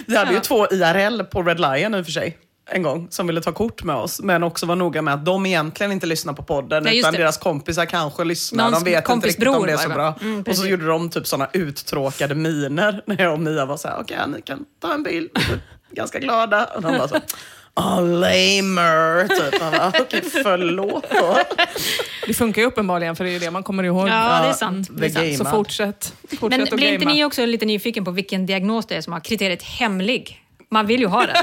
Vi 0.06 0.16
hade 0.16 0.32
ju 0.32 0.40
två 0.40 0.66
IRL 0.66 1.22
på 1.22 1.42
Red 1.42 1.60
Lion 1.60 1.94
i 1.94 2.00
och 2.00 2.04
för 2.04 2.12
sig. 2.12 2.38
En 2.70 2.82
gång, 2.82 3.06
som 3.10 3.26
ville 3.26 3.40
ta 3.40 3.52
kort 3.52 3.82
med 3.82 3.96
oss. 3.96 4.20
Men 4.20 4.42
också 4.42 4.66
var 4.66 4.76
noga 4.76 5.02
med 5.02 5.14
att 5.14 5.24
de 5.24 5.46
egentligen 5.46 5.92
inte 5.92 6.06
lyssnar 6.06 6.32
på 6.32 6.42
podden. 6.42 6.82
Nej, 6.82 6.98
utan 6.98 7.12
det. 7.12 7.18
deras 7.18 7.38
kompisar 7.38 7.84
kanske 7.84 8.24
lyssnar. 8.24 8.64
Någons 8.64 8.84
de 8.84 8.90
vet 8.90 9.08
inte 9.08 9.28
riktigt 9.28 9.48
om 9.48 9.66
det 9.66 9.72
är 9.72 9.76
så 9.76 9.88
det, 9.88 9.94
bra. 9.94 10.14
Mm, 10.20 10.42
och 10.42 10.56
så 10.56 10.66
gjorde 10.66 10.86
de 10.86 11.10
typ 11.10 11.26
såna 11.26 11.48
uttråkade 11.52 12.34
miner. 12.34 13.02
När 13.06 13.22
jag 13.22 13.32
och 13.32 13.40
Mia 13.40 13.64
var 13.64 13.76
så 13.76 13.88
här, 13.88 14.00
okej 14.00 14.18
ni 14.28 14.42
kan 14.42 14.64
ta 14.80 14.94
en 14.94 15.02
bild. 15.02 15.30
Ganska 15.90 16.18
glada. 16.18 16.64
Och 16.64 16.82
de 16.82 16.98
bara 16.98 17.08
så, 17.08 17.16
oh 17.74 18.02
lamer. 18.02 19.28
Typ. 19.28 19.60
Man 19.60 19.72
bara, 19.72 19.92
okej 20.00 20.22
förlåt 20.42 21.10
då. 21.10 21.38
Det 22.26 22.34
funkar 22.34 22.62
ju 22.62 22.68
uppenbarligen 22.68 23.16
för 23.16 23.24
det 23.24 23.30
är 23.30 23.40
det 23.40 23.50
man 23.50 23.62
kommer 23.62 23.84
ihåg. 23.84 24.08
Ja, 24.08 24.40
det 24.42 24.48
är 24.48 24.52
sant. 24.52 24.88
Det 24.90 25.06
är 25.06 25.10
sant. 25.10 25.38
Så 25.38 25.44
fortsätt. 25.44 26.14
fortsätt 26.40 26.70
Men 26.70 26.76
blir 26.76 26.92
inte 26.92 27.06
ni 27.06 27.24
också 27.24 27.46
lite 27.46 27.66
nyfiken 27.66 28.04
på 28.04 28.10
vilken 28.10 28.46
diagnos 28.46 28.86
det 28.86 28.96
är 28.96 29.00
som 29.00 29.12
har 29.12 29.20
kriteriet 29.20 29.62
hemlig? 29.62 30.41
Man 30.72 30.86
vill 30.86 31.00
ju 31.00 31.06
ha 31.06 31.26
den. 31.26 31.36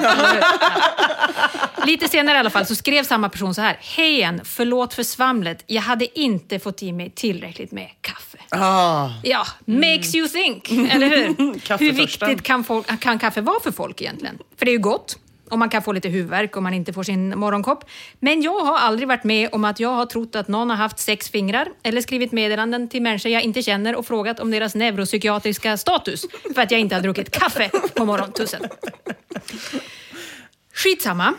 Lite 1.85 2.07
senare 2.07 2.35
i 2.35 2.39
alla 2.39 2.49
fall 2.49 2.65
så 2.65 2.75
skrev 2.75 3.03
samma 3.03 3.29
person 3.29 3.55
så 3.55 3.61
här. 3.61 3.77
Hej 3.81 4.13
igen, 4.13 4.41
förlåt 4.43 4.93
för 4.93 5.03
svamlet. 5.03 5.63
Jag 5.67 5.81
hade 5.81 6.19
inte 6.19 6.59
fått 6.59 6.83
i 6.83 6.91
mig 6.91 7.09
tillräckligt 7.15 7.71
med 7.71 7.89
kaffe. 8.01 8.37
Ah, 8.49 9.09
Ja, 9.23 9.45
makes 9.65 10.15
you 10.15 10.27
think, 10.27 10.71
eller 10.71 11.07
hur? 11.09 11.77
Hur 11.79 11.91
viktigt 11.91 12.43
kan, 12.43 12.63
folk, 12.63 12.99
kan 12.99 13.19
kaffe 13.19 13.41
vara 13.41 13.59
för 13.63 13.71
folk 13.71 14.01
egentligen? 14.01 14.37
För 14.57 14.65
det 14.65 14.71
är 14.71 14.73
ju 14.73 14.79
gott. 14.79 15.17
Och 15.49 15.59
man 15.59 15.69
kan 15.69 15.81
få 15.81 15.91
lite 15.91 16.09
huvudvärk 16.09 16.57
om 16.57 16.63
man 16.63 16.73
inte 16.73 16.93
får 16.93 17.03
sin 17.03 17.39
morgonkopp. 17.39 17.83
Men 18.19 18.41
jag 18.41 18.59
har 18.59 18.77
aldrig 18.77 19.07
varit 19.07 19.23
med 19.23 19.49
om 19.51 19.65
att 19.65 19.79
jag 19.79 19.89
har 19.89 20.05
trott 20.05 20.35
att 20.35 20.47
någon 20.47 20.69
har 20.69 20.77
haft 20.77 20.99
sex 20.99 21.29
fingrar 21.29 21.67
eller 21.83 22.01
skrivit 22.01 22.31
meddelanden 22.31 22.89
till 22.89 23.01
människor 23.01 23.31
jag 23.31 23.43
inte 23.43 23.63
känner 23.63 23.95
och 23.95 24.07
frågat 24.07 24.39
om 24.39 24.51
deras 24.51 24.75
neuropsykiatriska 24.75 25.77
status 25.77 26.25
för 26.55 26.61
att 26.61 26.71
jag 26.71 26.79
inte 26.79 26.95
har 26.95 27.01
druckit 27.01 27.31
kaffe 27.31 27.69
på 27.95 28.05
morgontussen. 28.05 28.61
Skitsamma. 30.73 31.33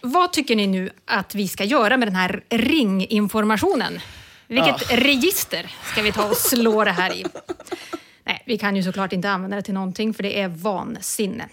Vad 0.00 0.32
tycker 0.32 0.56
ni 0.56 0.66
nu 0.66 0.90
att 1.04 1.34
vi 1.34 1.48
ska 1.48 1.64
göra 1.64 1.96
med 1.96 2.08
den 2.08 2.16
här 2.16 2.42
ringinformationen? 2.48 4.00
Vilket 4.46 4.92
register 4.92 5.70
ska 5.92 6.02
vi 6.02 6.12
ta 6.12 6.24
och 6.24 6.36
slå 6.36 6.84
det 6.84 6.90
här 6.90 7.12
i? 7.14 7.24
Nej, 8.24 8.42
vi 8.46 8.58
kan 8.58 8.76
ju 8.76 8.82
såklart 8.82 9.12
inte 9.12 9.30
använda 9.30 9.56
det 9.56 9.62
till 9.62 9.74
någonting 9.74 10.14
för 10.14 10.22
det 10.22 10.40
är 10.40 10.48
vansinne. 10.48 11.48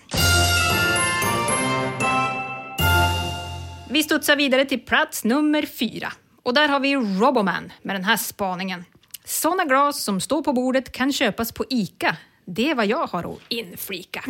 Vi 3.96 4.04
studsar 4.04 4.36
vidare 4.36 4.66
till 4.66 4.80
plats 4.80 5.24
nummer 5.24 5.66
fyra. 5.66 6.12
Och 6.44 6.54
där 6.54 6.68
har 6.68 6.80
vi 6.80 6.96
Roboman 6.96 7.72
med 7.82 7.96
den 7.96 8.04
här 8.04 8.18
spaningen. 8.18 8.86
Såna 9.26 9.66
glas 9.66 10.04
som 10.04 10.22
står 10.22 10.42
på 10.42 10.54
bordet 10.54 10.92
kan 10.92 11.14
köpas 11.14 11.52
på 11.52 11.66
ICA. 11.70 12.18
Det 12.48 12.70
är 12.70 12.76
vad 12.76 12.86
jag 12.86 13.08
har 13.08 13.34
att 13.34 13.40
inflika. 13.48 14.24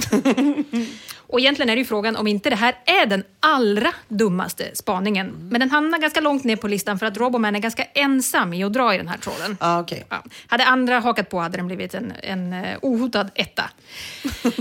Och 1.18 1.40
egentligen 1.40 1.70
är 1.70 1.76
det 1.76 1.80
ju 1.80 1.86
frågan 1.86 2.16
om 2.16 2.28
inte 2.28 2.50
det 2.50 2.56
här 2.56 2.76
är 2.86 3.06
den 3.06 3.24
allra 3.40 3.94
dummaste 4.08 4.76
spaningen. 4.76 5.50
Men 5.52 5.60
den 5.60 5.72
hamnar 5.72 5.98
ganska 5.98 6.22
långt 6.22 6.44
ner 6.44 6.56
på 6.56 6.68
listan 6.68 7.00
för 7.00 7.06
att 7.06 7.18
Roboman 7.18 7.56
är 7.56 7.60
ganska 7.60 7.84
ensam 7.84 8.54
i 8.54 8.64
att 8.64 8.74
dra 8.74 8.94
i 8.94 8.98
den 8.98 9.08
här 9.08 9.18
tråden. 9.18 9.58
ah, 9.60 9.80
okej. 9.80 10.06
Ja. 10.10 10.24
Hade 10.48 10.66
andra 10.66 11.00
hakat 11.00 11.30
på 11.30 11.40
hade 11.40 11.58
den 11.58 11.68
blivit 11.68 11.94
en, 11.94 12.14
en 12.24 12.54
eh, 12.54 12.78
ohotad 12.82 13.32
etta. 13.36 13.64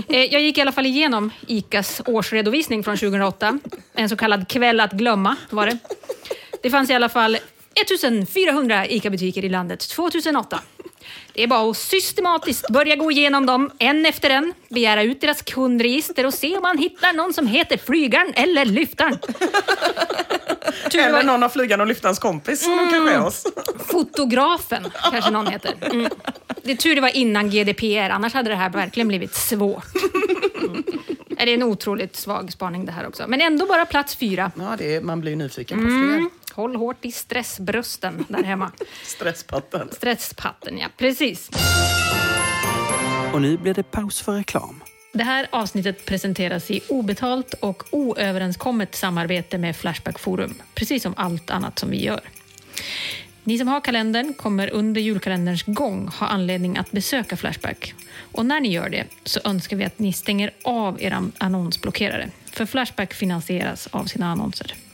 Eh, 0.07 0.23
jag 0.23 0.41
gick 0.41 0.57
i 0.57 0.61
alla 0.61 0.71
fall 0.71 0.85
igenom 0.85 1.31
ICAs 1.47 2.01
årsredovisning 2.05 2.83
från 2.83 2.97
2008. 2.97 3.59
En 3.93 4.09
så 4.09 4.15
kallad 4.15 4.47
kväll 4.47 4.79
att 4.79 4.91
glömma 4.91 5.35
var 5.49 5.65
det. 5.65 5.77
Det 6.63 6.69
fanns 6.69 6.89
i 6.89 6.93
alla 6.93 7.09
fall 7.09 7.37
1400 7.81 8.87
ICA-butiker 8.87 9.45
i 9.45 9.49
landet 9.49 9.79
2008. 9.79 10.59
Det 11.33 11.43
är 11.43 11.47
bara 11.47 11.69
att 11.69 11.77
systematiskt 11.77 12.69
börja 12.69 12.95
gå 12.95 13.11
igenom 13.11 13.45
dem 13.45 13.71
en 13.79 14.05
efter 14.05 14.29
en, 14.29 14.53
begära 14.69 15.03
ut 15.03 15.21
deras 15.21 15.41
kundregister 15.41 16.25
och 16.25 16.33
se 16.33 16.55
om 16.55 16.61
man 16.61 16.77
hittar 16.77 17.13
någon 17.13 17.33
som 17.33 17.47
heter 17.47 17.77
Flygaren 17.77 18.33
eller 18.35 18.65
Lyftaren. 18.65 19.17
Eller 20.93 21.23
någon 21.23 21.43
av 21.43 21.49
flygarna 21.49 21.83
och 21.83 21.87
lyftarens 21.87 22.19
kompis 22.19 22.63
som 22.63 22.77
de 22.77 22.89
kanske 22.89 23.15
är 23.15 23.25
oss. 23.25 23.43
Fotografen, 23.87 24.87
kanske 25.11 25.31
någon 25.31 25.47
heter. 25.47 25.73
Mm. 25.81 26.11
Det 26.63 26.71
är 26.71 26.75
tur 26.75 26.95
det 26.95 27.01
var 27.01 27.15
innan 27.15 27.49
GDPR, 27.49 28.09
annars 28.09 28.33
hade 28.33 28.49
det 28.49 28.55
här 28.55 28.69
verkligen 28.69 29.07
blivit 29.07 29.35
svårt. 29.35 29.85
Mm. 30.63 30.83
Det 31.29 31.51
är 31.51 31.53
en 31.53 31.63
otroligt 31.63 32.15
svag 32.15 32.51
spaning 32.51 32.85
det 32.85 32.91
här 32.91 33.07
också. 33.07 33.23
Men 33.27 33.41
ändå 33.41 33.65
bara 33.65 33.85
plats 33.85 34.15
fyra. 34.15 34.51
Ja, 34.55 34.75
det 34.77 34.95
är, 34.95 35.01
man 35.01 35.21
blir 35.21 35.35
nyfiken 35.35 35.77
på 35.77 35.87
fler. 35.87 36.44
Håll 36.55 36.75
hårt 36.75 37.05
i 37.05 37.11
stressbrösten 37.11 38.25
där 38.29 38.43
hemma. 38.43 38.71
Stresspatten. 39.03 39.89
Stresspatten, 39.91 40.77
ja. 40.77 40.87
Precis. 40.97 41.49
Och 43.33 43.41
nu 43.41 43.57
blir 43.57 43.73
det 43.73 43.83
paus 43.83 44.21
för 44.21 44.31
reklam. 44.31 44.83
Det 45.13 45.23
här 45.23 45.47
avsnittet 45.51 46.05
presenteras 46.05 46.71
i 46.71 46.81
obetalt 46.89 47.53
och 47.53 47.83
oöverenskommet 47.91 48.95
samarbete 48.95 49.57
med 49.57 49.75
Flashback 49.75 50.19
Forum, 50.19 50.53
precis 50.73 51.03
som 51.03 51.13
allt 51.17 51.49
annat 51.49 51.79
som 51.79 51.89
vi 51.89 52.03
gör. 52.03 52.21
Ni 53.43 53.57
som 53.57 53.67
har 53.67 53.81
kalendern 53.81 54.33
kommer 54.33 54.73
under 54.73 55.01
julkalenderns 55.01 55.63
gång 55.63 56.07
ha 56.07 56.27
anledning 56.27 56.77
att 56.77 56.91
besöka 56.91 57.37
Flashback. 57.37 57.93
Och 58.31 58.45
när 58.45 58.59
ni 58.59 58.71
gör 58.71 58.89
det 58.89 59.05
så 59.23 59.39
önskar 59.43 59.77
vi 59.77 59.85
att 59.85 59.99
ni 59.99 60.13
stänger 60.13 60.51
av 60.63 61.01
era 61.01 61.29
annonsblockerare. 61.37 62.29
För 62.51 62.65
Flashback 62.65 63.13
finansieras 63.13 63.87
av 63.91 64.05
sina 64.05 64.31
annonser. 64.31 64.84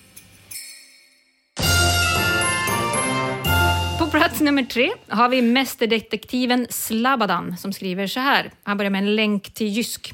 Plats 4.11 4.41
nummer 4.41 4.63
tre 4.63 4.91
har 5.07 5.29
vi 5.29 5.41
mästerdetektiven 5.41 6.67
Slabadan 6.69 7.57
som 7.57 7.73
skriver 7.73 8.07
så 8.07 8.19
här. 8.19 8.51
Han 8.63 8.77
börjar 8.77 8.89
med 8.89 8.99
en 8.99 9.15
länk 9.15 9.53
till 9.53 9.67
Jysk. 9.67 10.13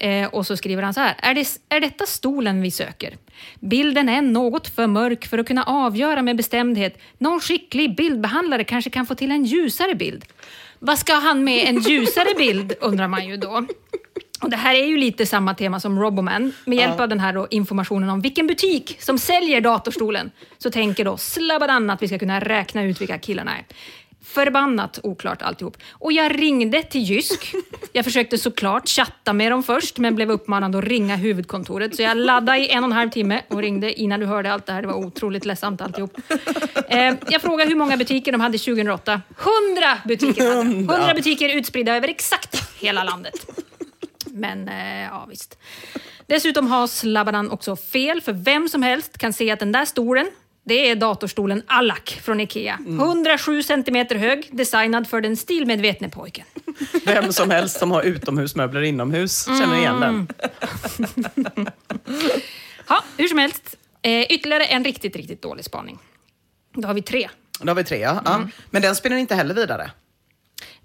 Eh, 0.00 0.28
och 0.28 0.46
så 0.46 0.56
skriver 0.56 0.82
han 0.82 0.94
så 0.94 1.00
här. 1.00 1.16
Är, 1.18 1.34
det, 1.34 1.46
är 1.68 1.80
detta 1.80 2.06
stolen 2.06 2.62
vi 2.62 2.70
söker? 2.70 3.16
Bilden 3.60 4.08
är 4.08 4.22
något 4.22 4.68
för 4.68 4.86
mörk 4.86 5.26
för 5.26 5.38
att 5.38 5.46
kunna 5.46 5.64
avgöra 5.64 6.22
med 6.22 6.36
bestämdhet. 6.36 6.98
Någon 7.18 7.40
skicklig 7.40 7.96
bildbehandlare 7.96 8.64
kanske 8.64 8.90
kan 8.90 9.06
få 9.06 9.14
till 9.14 9.30
en 9.30 9.44
ljusare 9.44 9.94
bild. 9.94 10.24
Vad 10.78 10.98
ska 10.98 11.14
han 11.14 11.44
med 11.44 11.68
en 11.68 11.78
ljusare 11.80 12.34
bild, 12.38 12.74
undrar 12.80 13.08
man 13.08 13.28
ju 13.28 13.36
då. 13.36 13.66
Och 14.42 14.50
det 14.50 14.56
här 14.56 14.74
är 14.74 14.86
ju 14.86 14.96
lite 14.96 15.26
samma 15.26 15.54
tema 15.54 15.80
som 15.80 16.00
Roboman. 16.00 16.52
Med 16.64 16.78
hjälp 16.78 17.00
av 17.00 17.08
den 17.08 17.20
här 17.20 17.46
informationen 17.50 18.10
om 18.10 18.20
vilken 18.20 18.46
butik 18.46 18.96
som 19.00 19.18
säljer 19.18 19.60
datorstolen 19.60 20.30
så 20.58 20.70
tänker 20.70 21.04
då 21.04 21.16
Slabadan 21.16 21.90
att 21.90 22.02
vi 22.02 22.08
ska 22.08 22.18
kunna 22.18 22.40
räkna 22.40 22.82
ut 22.82 23.00
vilka 23.00 23.18
killarna 23.18 23.58
är. 23.58 23.64
Förbannat 24.24 25.00
oklart 25.02 25.42
alltihop. 25.42 25.76
Och 25.92 26.12
jag 26.12 26.42
ringde 26.42 26.82
till 26.82 27.02
Jysk. 27.02 27.54
Jag 27.92 28.04
försökte 28.04 28.38
såklart 28.38 28.88
chatta 28.88 29.32
med 29.32 29.52
dem 29.52 29.62
först, 29.62 29.98
men 29.98 30.14
blev 30.14 30.30
uppmanad 30.30 30.76
att 30.76 30.84
ringa 30.84 31.16
huvudkontoret. 31.16 31.96
Så 31.96 32.02
jag 32.02 32.16
laddade 32.16 32.58
i 32.58 32.68
en 32.70 32.84
och 32.84 32.90
en 32.90 32.96
halv 32.96 33.10
timme 33.10 33.42
och 33.48 33.58
ringde 33.58 34.00
innan 34.00 34.20
du 34.20 34.26
hörde 34.26 34.52
allt 34.52 34.66
det 34.66 34.72
här. 34.72 34.82
Det 34.82 34.88
var 34.88 34.94
otroligt 34.94 35.44
ledsamt 35.44 35.80
alltihop. 35.80 36.16
Eh, 36.88 37.14
jag 37.28 37.42
frågade 37.42 37.70
hur 37.70 37.76
många 37.76 37.96
butiker 37.96 38.32
de 38.32 38.40
hade 38.40 38.58
2008. 38.58 39.20
100 39.38 39.98
butiker 40.04 40.48
hade 40.48 40.56
de. 40.56 40.90
100 40.90 41.14
butiker 41.14 41.56
utspridda 41.56 41.96
över 41.96 42.08
exakt 42.08 42.80
hela 42.80 43.04
landet. 43.04 43.46
Men 44.40 44.68
eh, 44.68 45.02
ja, 45.02 45.26
visst. 45.28 45.58
Dessutom 46.26 46.66
har 46.66 46.86
Slabadan 46.86 47.50
också 47.50 47.76
fel, 47.76 48.20
för 48.20 48.32
vem 48.32 48.68
som 48.68 48.82
helst 48.82 49.18
kan 49.18 49.32
se 49.32 49.50
att 49.50 49.58
den 49.58 49.72
där 49.72 49.84
stolen, 49.84 50.26
det 50.64 50.90
är 50.90 50.96
datorstolen 50.96 51.62
Allak 51.66 52.20
från 52.22 52.40
Ikea. 52.40 52.78
107 52.88 53.62
centimeter 53.62 54.16
hög, 54.16 54.48
designad 54.52 55.08
för 55.08 55.20
den 55.20 55.36
stilmedvetne 55.36 56.08
pojken. 56.08 56.44
Vem 57.06 57.32
som 57.32 57.50
helst 57.50 57.78
som 57.78 57.90
har 57.90 58.02
utomhusmöbler 58.02 58.82
inomhus 58.82 59.46
känner 59.46 59.76
igen 59.78 60.00
den. 60.00 60.28
Ja, 62.88 63.04
hur 63.16 63.28
som 63.28 63.38
helst, 63.38 63.76
eh, 64.02 64.22
ytterligare 64.22 64.64
en 64.64 64.84
riktigt, 64.84 65.16
riktigt 65.16 65.42
dålig 65.42 65.64
spaning. 65.64 65.98
Då 66.74 66.88
har 66.88 66.94
vi 66.94 67.02
tre. 67.02 67.28
Då 67.60 67.70
har 67.70 67.74
vi 67.74 67.84
tre, 67.84 67.98
ja. 67.98 68.22
ja. 68.24 68.48
Men 68.70 68.82
den 68.82 68.96
spinner 68.96 69.16
inte 69.16 69.34
heller 69.34 69.54
vidare. 69.54 69.90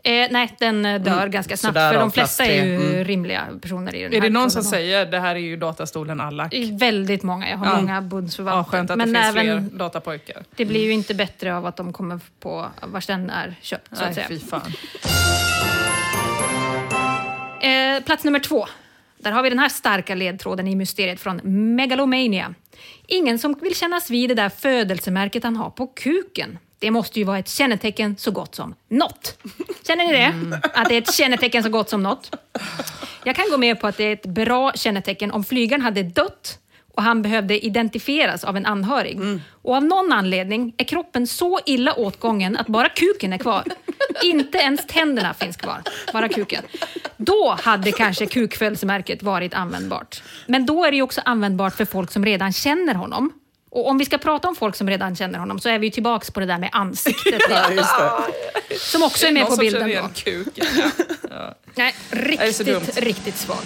Eh, 0.06 0.28
nej, 0.32 0.56
den 0.60 0.86
eh, 0.86 1.02
dör 1.02 1.28
ganska 1.28 1.58
snabbt, 1.58 1.74
därav 1.76 1.92
för 1.94 2.00
de 2.00 2.12
flesta 2.12 2.46
är 2.46 2.66
ju. 2.66 2.76
Mm. 2.76 3.04
rimliga 3.04 3.48
personer 3.62 3.96
i 3.96 4.04
den 4.04 4.12
Är 4.12 4.16
här 4.16 4.22
det 4.22 4.30
någon 4.30 4.52
som 4.52 4.64
säger 4.64 5.06
det 5.06 5.20
här 5.20 5.36
är 5.36 5.40
ju 5.40 5.58
datastolen 5.58 6.22
Allak? 6.22 6.54
Väldigt 6.72 7.24
många. 7.24 7.50
Jag 7.50 7.58
har 7.58 7.66
Ja. 7.66 7.76
många 7.76 7.94
Ja, 7.96 8.02
bundsförvanter. 8.02 8.72
skönt 8.72 8.90
att 8.92 8.98
Men 8.98 9.14
det 9.14 9.20
finns 9.22 9.38
även, 9.38 9.70
fler 9.70 9.78
datapojkar. 9.80 10.44
det 10.56 10.66
blir 10.66 10.84
ju 10.86 10.92
inte 10.92 11.14
bättre 11.14 11.56
av 11.58 11.66
att 11.66 11.76
de 11.78 11.94
kommer 11.94 12.20
på 12.40 12.68
vars 12.84 13.06
den 13.08 13.30
är 13.30 13.56
köpt, 13.62 13.88
så 13.98 14.04
att 14.04 14.06
Nej, 14.06 14.14
säga. 14.14 14.28
fy 14.28 14.40
fan. 14.40 14.74
Eh, 17.62 18.04
plats 18.04 18.24
nummer 18.24 18.40
två. 18.40 18.66
Där 19.18 19.32
har 19.32 19.44
vi 19.44 19.50
den 19.50 19.60
här 19.60 19.70
starka 19.70 20.16
ledtråden 20.16 20.68
i 20.68 20.76
mysteriet 20.76 21.20
från 21.22 21.42
Megalomania. 21.76 22.54
Ingen 23.08 23.40
som 23.40 23.56
vill 23.62 23.76
kännas 23.76 24.10
vid 24.10 24.30
det 24.30 24.34
där 24.36 24.50
födelsemärket 24.50 25.44
han 25.44 25.56
har 25.56 25.70
på 25.70 25.88
kuken. 25.88 26.58
Det 26.84 26.92
måste 26.92 27.20
ju 27.20 27.26
vara 27.26 27.40
ett 27.40 27.50
kännetecken 27.50 28.16
så 28.18 28.32
gott 28.32 28.56
som 28.56 28.76
något. 28.90 29.38
Känner 29.88 30.06
ni 30.06 30.12
det? 30.12 30.60
Att 30.74 30.90
det 30.90 30.96
är 30.96 31.02
ett 31.02 31.14
kännetecken 31.14 31.64
så 31.64 31.70
gott 31.70 31.90
som 31.90 32.04
något? 32.04 32.36
Jag 33.24 33.36
kan 33.36 33.46
gå 33.52 33.58
med 33.58 33.80
på 33.80 33.88
att 33.88 33.98
det 33.98 34.04
är 34.04 34.14
ett 34.14 34.26
bra 34.26 34.72
kännetecken 34.76 35.32
om 35.32 35.44
flygaren 35.44 35.82
hade 35.82 36.04
dött 36.04 36.60
och 36.94 37.04
han 37.04 37.22
behövde 37.22 37.66
identifieras 37.66 38.44
av 38.44 38.58
en 38.58 38.66
anhörig. 38.66 39.20
Och 39.62 39.76
av 39.76 39.84
någon 39.84 40.12
anledning 40.12 40.74
är 40.78 40.84
kroppen 40.84 41.28
så 41.28 41.60
illa 41.66 41.94
åtgången 41.94 42.58
att 42.58 42.68
bara 42.68 42.90
kuken 42.90 43.34
är 43.34 43.38
kvar. 43.38 43.64
Inte 44.24 44.58
ens 44.58 44.88
tänderna 44.88 45.34
finns 45.34 45.58
kvar, 45.58 45.82
bara 46.14 46.30
kuken. 46.30 46.64
Då 47.18 47.58
hade 47.62 47.92
kanske 47.92 48.26
kukfödelsemärket 48.26 49.24
varit 49.24 49.54
användbart. 49.54 50.24
Men 50.48 50.66
då 50.66 50.86
är 50.86 50.92
det 50.92 50.98
ju 50.98 51.04
också 51.04 51.22
användbart 51.26 51.76
för 51.76 51.86
folk 51.86 52.12
som 52.12 52.26
redan 52.26 52.54
känner 52.54 52.94
honom. 52.94 53.34
Och 53.74 53.88
om 53.90 53.98
vi 53.98 54.06
ska 54.06 54.18
prata 54.18 54.48
om 54.48 54.56
folk 54.56 54.76
som 54.76 54.90
redan 54.90 55.16
känner 55.16 55.40
honom 55.40 55.60
så 55.60 55.70
är 55.70 55.80
vi 55.80 55.88
ju 55.88 55.92
tillbaks 55.92 56.32
på 56.32 56.40
det 56.40 56.46
där 56.46 56.58
med 56.58 56.70
ansiktet. 56.72 57.42
Ja, 57.50 57.72
just 57.72 57.90
det. 58.70 58.80
Som 58.80 59.04
också 59.04 59.26
är 59.28 59.32
med 59.32 59.40
någon 59.42 59.50
på 59.50 59.56
som 59.56 59.60
bilden 59.60 59.82
känner 59.82 59.96
då. 59.96 60.30
igen 60.30 60.44
kuken. 60.44 60.66
Ja. 61.30 61.56
Nej, 61.76 61.96
riktigt, 62.10 62.98
riktigt 62.98 63.38
svag. 63.38 63.58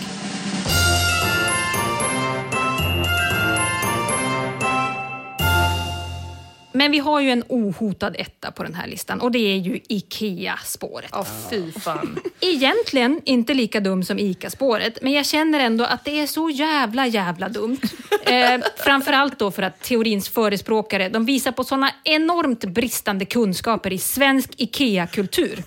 Men 6.77 6.91
vi 6.91 6.99
har 6.99 7.19
ju 7.19 7.31
en 7.31 7.43
ohotad 7.47 8.15
etta 8.15 8.51
på 8.51 8.63
den 8.63 8.73
här 8.73 8.87
listan 8.87 9.21
och 9.21 9.31
det 9.31 9.39
är 9.39 9.57
ju 9.57 9.79
IKEA-spåret. 9.87 11.09
Ja, 11.11 11.25
fy 11.49 11.71
fan. 11.71 12.19
Egentligen 12.39 13.21
inte 13.25 13.53
lika 13.53 13.79
dum 13.79 14.03
som 14.03 14.19
ICA-spåret, 14.19 14.97
men 15.01 15.13
jag 15.13 15.25
känner 15.25 15.59
ändå 15.59 15.85
att 15.85 16.05
det 16.05 16.19
är 16.19 16.27
så 16.27 16.49
jävla, 16.49 17.07
jävla 17.07 17.49
dumt. 17.49 17.79
Eh, 18.27 18.61
framförallt 18.77 19.39
då 19.39 19.51
för 19.51 19.63
att 19.63 19.81
teorins 19.81 20.29
förespråkare 20.29 21.09
de 21.09 21.25
visar 21.25 21.51
på 21.51 21.63
såna 21.63 21.91
enormt 22.03 22.65
bristande 22.65 23.25
kunskaper 23.25 23.93
i 23.93 23.97
svensk 23.97 24.49
IKEA-kultur. 24.57 25.63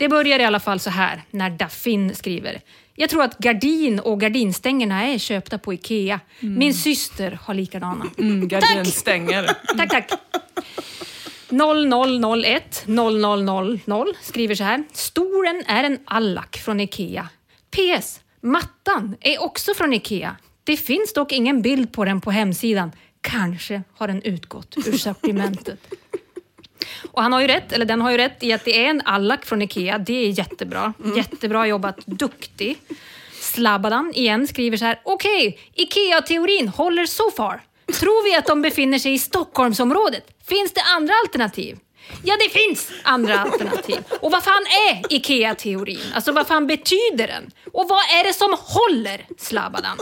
Det 0.00 0.08
börjar 0.08 0.38
i 0.38 0.44
alla 0.44 0.60
fall 0.60 0.80
så 0.80 0.90
här 0.90 1.22
när 1.30 1.50
Daffin 1.50 2.14
skriver. 2.14 2.60
Jag 2.94 3.10
tror 3.10 3.22
att 3.22 3.38
gardin 3.38 4.00
och 4.00 4.20
gardinstängerna 4.20 5.08
är 5.08 5.18
köpta 5.18 5.58
på 5.58 5.74
IKEA. 5.74 6.20
Min 6.40 6.74
syster 6.74 7.38
har 7.42 7.54
likadana. 7.54 8.06
Mm, 8.18 8.48
gardinstänger. 8.48 9.44
Tack, 9.76 9.90
tack. 9.90 10.10
0001 11.50 12.84
0000 12.86 14.14
skriver 14.22 14.54
så 14.54 14.64
här. 14.64 14.84
Stolen 14.92 15.62
är 15.66 15.84
en 15.84 15.98
allack 16.04 16.56
från 16.56 16.80
IKEA. 16.80 17.28
PS. 17.70 18.20
Mattan 18.40 19.16
är 19.20 19.42
också 19.42 19.74
från 19.74 19.92
IKEA. 19.92 20.36
Det 20.64 20.76
finns 20.76 21.12
dock 21.12 21.32
ingen 21.32 21.62
bild 21.62 21.92
på 21.92 22.04
den 22.04 22.20
på 22.20 22.30
hemsidan. 22.30 22.92
Kanske 23.20 23.82
har 23.94 24.08
den 24.08 24.22
utgått 24.22 24.76
ur 24.86 24.98
sortimentet. 24.98 25.94
Och 27.12 27.22
han 27.22 27.32
har 27.32 27.40
ju 27.40 27.46
rätt, 27.46 27.72
eller 27.72 27.84
den 27.84 28.00
har 28.00 28.10
ju 28.10 28.16
rätt 28.16 28.42
i 28.42 28.52
att 28.52 28.64
det 28.64 28.84
är 28.84 28.90
en 28.90 29.02
allack 29.04 29.44
från 29.46 29.62
IKEA. 29.62 29.98
Det 29.98 30.26
är 30.26 30.38
jättebra. 30.38 30.92
Jättebra 31.16 31.66
jobbat. 31.66 31.96
Duktig. 32.06 32.78
Slabbadan 33.40 34.12
igen 34.14 34.48
skriver 34.48 34.76
så 34.76 34.84
här. 34.84 35.00
Okej, 35.04 35.58
IKEA-teorin 35.74 36.68
håller 36.68 37.06
so 37.06 37.30
far. 37.36 37.62
Tror 38.00 38.24
vi 38.24 38.36
att 38.36 38.46
de 38.46 38.62
befinner 38.62 38.98
sig 38.98 39.12
i 39.14 39.18
Stockholmsområdet? 39.18 40.24
Finns 40.48 40.72
det 40.72 40.82
andra 40.96 41.14
alternativ? 41.24 41.78
Ja, 42.24 42.36
det 42.36 42.60
finns 42.60 42.92
andra 43.02 43.38
alternativ. 43.38 43.98
Och 44.20 44.30
vad 44.30 44.44
fan 44.44 44.66
är 44.90 45.14
IKEA-teorin? 45.14 46.12
Alltså 46.14 46.32
vad 46.32 46.46
fan 46.46 46.66
betyder 46.66 47.26
den? 47.26 47.50
Och 47.72 47.88
vad 47.88 47.98
är 47.98 48.24
det 48.24 48.32
som 48.32 48.56
håller, 48.58 49.26
Slabbadan? 49.38 49.98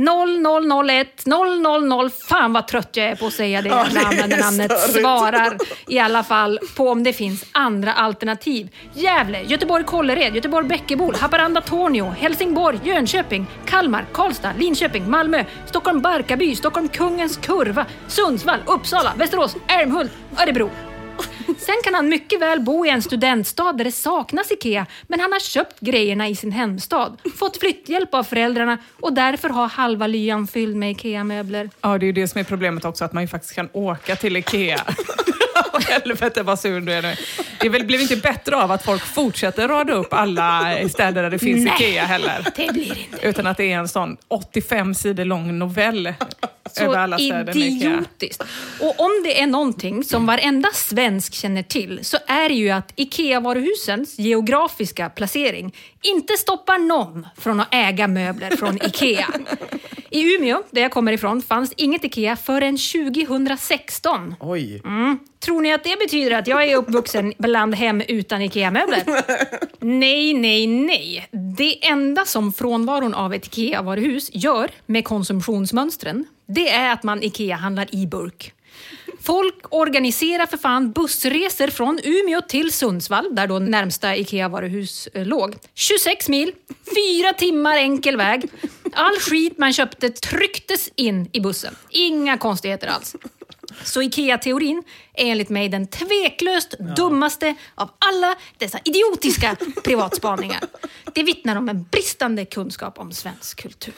0001 0.00 1.26
000, 1.26 2.10
fan 2.10 2.52
vad 2.52 2.66
trött 2.68 2.96
jag 2.96 3.06
är 3.06 3.16
på 3.16 3.26
att 3.26 3.32
säga 3.32 3.62
det 3.62 3.68
Ja, 3.68 3.84
jävla 3.84 4.00
är 4.00 4.04
användarnamnet. 4.04 4.80
Svarar 4.80 5.56
i 5.88 5.98
alla 5.98 6.22
fall 6.22 6.58
på 6.76 6.88
om 6.88 7.02
det 7.02 7.12
finns 7.12 7.44
andra 7.52 7.92
alternativ. 7.92 8.68
Gävle, 8.94 9.42
Göteborg 9.42 9.84
Kållered, 9.84 10.34
Göteborg 10.34 10.66
Bäckebol, 10.66 11.14
Haparanda 11.14 11.60
Tornio, 11.60 12.04
Helsingborg, 12.10 12.80
Jönköping, 12.84 13.46
Kalmar, 13.66 14.06
Karlstad, 14.12 14.52
Linköping, 14.58 15.10
Malmö, 15.10 15.44
Stockholm 15.66 16.00
Barkarby, 16.00 16.56
Stockholm 16.56 16.88
Kungens 16.88 17.36
Kurva, 17.36 17.86
Sundsvall, 18.08 18.60
Uppsala, 18.66 19.12
Västerås, 19.16 19.56
Älmhult, 19.68 20.12
Örebro. 20.42 20.70
Sen 21.58 21.74
kan 21.84 21.94
han 21.94 22.08
mycket 22.08 22.40
väl 22.40 22.60
bo 22.60 22.86
i 22.86 22.88
en 22.88 23.02
studentstad 23.02 23.72
där 23.72 23.84
det 23.84 23.92
saknas 23.92 24.52
IKEA, 24.52 24.86
men 25.06 25.20
han 25.20 25.32
har 25.32 25.40
köpt 25.40 25.80
grejerna 25.80 26.28
i 26.28 26.36
sin 26.36 26.52
hemstad, 26.52 27.20
fått 27.38 27.56
flytthjälp 27.56 28.14
av 28.14 28.22
föräldrarna 28.22 28.78
och 29.00 29.12
därför 29.12 29.48
har 29.48 29.68
halva 29.68 30.06
lyan 30.06 30.46
fylld 30.46 30.76
med 30.76 30.90
IKEA-möbler. 30.90 31.70
Ja, 31.80 31.98
det 31.98 32.04
är 32.04 32.06
ju 32.06 32.12
det 32.12 32.28
som 32.28 32.40
är 32.40 32.44
problemet 32.44 32.84
också, 32.84 33.04
att 33.04 33.12
man 33.12 33.22
ju 33.22 33.28
faktiskt 33.28 33.54
kan 33.54 33.68
åka 33.72 34.16
till 34.16 34.36
IKEA. 34.36 34.80
Helvete 35.88 36.42
vad 36.42 36.60
sur 36.60 36.80
du 36.80 36.92
är 36.92 37.02
nu. 37.02 37.14
Det 37.60 37.68
väl, 37.68 37.84
blev 37.84 38.00
inte 38.00 38.16
bättre 38.16 38.56
av 38.56 38.72
att 38.72 38.84
folk 38.84 39.02
fortsätter 39.02 39.68
rada 39.68 39.92
upp 39.92 40.12
alla 40.12 40.76
städer 40.88 41.22
där 41.22 41.30
det 41.30 41.38
finns 41.38 41.64
Nej. 41.64 41.74
IKEA 41.74 42.04
heller. 42.04 42.46
Det 42.56 42.72
blir 42.72 42.98
inte 42.98 43.28
Utan 43.28 43.46
att 43.46 43.56
det 43.56 43.72
är 43.72 43.78
en 43.78 43.88
sån 43.88 44.16
85 44.28 44.94
sidor 44.94 45.24
lång 45.24 45.58
novell 45.58 46.14
så 46.72 46.84
över 46.84 46.98
alla 46.98 47.18
städer 47.18 47.56
idiotiskt. 47.56 48.42
Och 48.80 49.00
om 49.00 49.10
det 49.24 49.40
är 49.40 49.46
någonting 49.46 50.04
som 50.04 50.26
varenda 50.26 50.68
svensk 50.74 51.34
känner 51.34 51.62
till 51.62 52.00
så 52.02 52.16
är 52.26 52.48
det 52.48 52.54
ju 52.54 52.70
att 52.70 52.92
IKEA-varuhusens 52.96 54.20
geografiska 54.20 55.10
placering 55.10 55.74
inte 56.02 56.36
stoppar 56.36 56.78
någon 56.78 57.26
från 57.36 57.60
att 57.60 57.68
äga 57.70 58.08
möbler 58.08 58.56
från 58.56 58.76
IKEA. 58.76 59.26
I 60.10 60.34
Umeå, 60.34 60.62
där 60.70 60.82
jag 60.82 60.90
kommer 60.90 61.12
ifrån, 61.12 61.42
fanns 61.42 61.72
inget 61.76 62.04
IKEA 62.04 62.36
förrän 62.36 62.78
2016. 62.78 64.34
Oj. 64.40 64.82
Tror 65.40 65.60
ni 65.60 65.69
att 65.74 65.84
det 65.84 65.98
betyder 65.98 66.38
att 66.38 66.46
jag 66.46 66.68
är 66.68 66.76
uppvuxen 66.76 67.32
bland 67.38 67.74
hem 67.74 68.02
utan 68.08 68.42
IKEA-möbler? 68.42 69.02
Nej, 69.84 70.34
nej, 70.34 70.66
nej. 70.66 71.28
Det 71.56 71.88
enda 71.88 72.24
som 72.24 72.52
frånvaron 72.52 73.14
av 73.14 73.34
ett 73.34 73.46
IKEA-varuhus 73.46 74.30
gör 74.32 74.70
med 74.86 75.04
konsumtionsmönstren, 75.04 76.24
det 76.46 76.70
är 76.70 76.92
att 76.92 77.02
man 77.02 77.22
IKEA-handlar 77.22 77.94
i 77.94 78.06
burk. 78.06 78.52
Folk 79.22 79.64
organiserar 79.70 80.46
för 80.46 80.56
fan 80.56 80.92
bussresor 80.92 81.66
från 81.66 82.00
Umeå 82.04 82.40
till 82.40 82.72
Sundsvall, 82.72 83.34
där 83.34 83.46
då 83.46 83.58
närmsta 83.58 84.16
IKEA-varuhus 84.16 85.08
eh, 85.14 85.26
låg. 85.26 85.56
26 85.74 86.28
mil, 86.28 86.52
fyra 86.68 87.32
timmar 87.32 87.76
enkel 87.76 88.16
väg. 88.16 88.48
All 88.92 89.16
skit 89.16 89.58
man 89.58 89.72
köpte 89.72 90.10
trycktes 90.10 90.90
in 90.96 91.28
i 91.32 91.40
bussen. 91.40 91.74
Inga 91.90 92.38
konstigheter 92.38 92.88
alls. 92.88 93.16
Så 93.84 94.02
IKEA-teorin 94.02 94.82
är 95.14 95.26
enligt 95.26 95.48
mig 95.48 95.68
den 95.68 95.86
tveklöst 95.86 96.74
dummaste 96.96 97.54
av 97.74 97.90
alla 97.98 98.34
dessa 98.58 98.78
idiotiska 98.84 99.56
privatspaningar. 99.84 100.60
Det 101.14 101.22
vittnar 101.22 101.56
om 101.56 101.68
en 101.68 101.82
bristande 101.82 102.44
kunskap 102.44 102.98
om 102.98 103.12
svensk 103.12 103.62
kultur. 103.62 103.94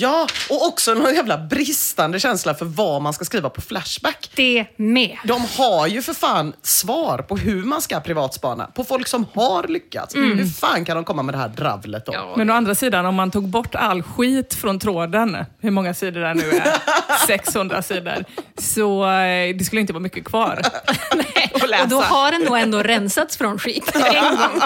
Ja, 0.00 0.26
och 0.50 0.66
också 0.66 0.94
någon 0.94 1.14
jävla 1.14 1.38
bristande 1.38 2.20
känsla 2.20 2.54
för 2.54 2.64
vad 2.64 3.02
man 3.02 3.12
ska 3.12 3.24
skriva 3.24 3.50
på 3.50 3.60
Flashback. 3.60 4.30
Det 4.34 4.66
med. 4.76 5.18
De 5.24 5.42
har 5.56 5.86
ju 5.86 6.02
för 6.02 6.12
fan 6.14 6.52
svar 6.62 7.18
på 7.18 7.36
hur 7.36 7.64
man 7.64 7.82
ska 7.82 8.00
privatspana. 8.00 8.66
På 8.66 8.84
folk 8.84 9.06
som 9.06 9.26
har 9.34 9.68
lyckats. 9.68 10.14
Hur 10.14 10.46
fan 10.46 10.84
kan 10.84 10.96
de 10.96 11.04
komma 11.04 11.22
med 11.22 11.34
det 11.34 11.38
här 11.38 11.48
dravlet 11.48 12.06
då? 12.06 12.12
Ja. 12.14 12.34
Men 12.36 12.50
å 12.50 12.54
andra 12.54 12.74
sidan, 12.74 13.06
om 13.06 13.14
man 13.14 13.30
tog 13.30 13.48
bort 13.48 13.74
all 13.74 14.02
skit 14.02 14.54
från 14.54 14.78
tråden, 14.78 15.36
hur 15.60 15.70
många 15.70 15.94
sidor 15.94 16.20
det 16.20 16.34
nu 16.34 16.50
är, 16.50 16.76
600 17.26 17.82
sidor, 17.82 18.24
så 18.58 19.10
eh, 19.10 19.56
det 19.56 19.64
skulle 19.64 19.80
inte 19.80 19.92
vara 19.92 20.02
mycket 20.02 20.24
kvar 20.24 20.62
att 21.62 21.70
läsa. 21.70 21.82
Och 21.82 21.88
då 21.88 22.00
har 22.00 22.30
den 22.32 22.42
nog 22.42 22.58
ändå 22.58 22.82
rensats 22.82 23.36
från 23.36 23.58
skit 23.58 23.90
en 23.94 24.36
gång. 24.36 24.60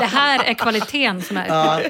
Det 0.00 0.06
här 0.06 0.44
är 0.44 0.54
kvaliteten 0.54 1.22
som 1.22 1.36
är... 1.36 1.46
Ja, 1.48 1.80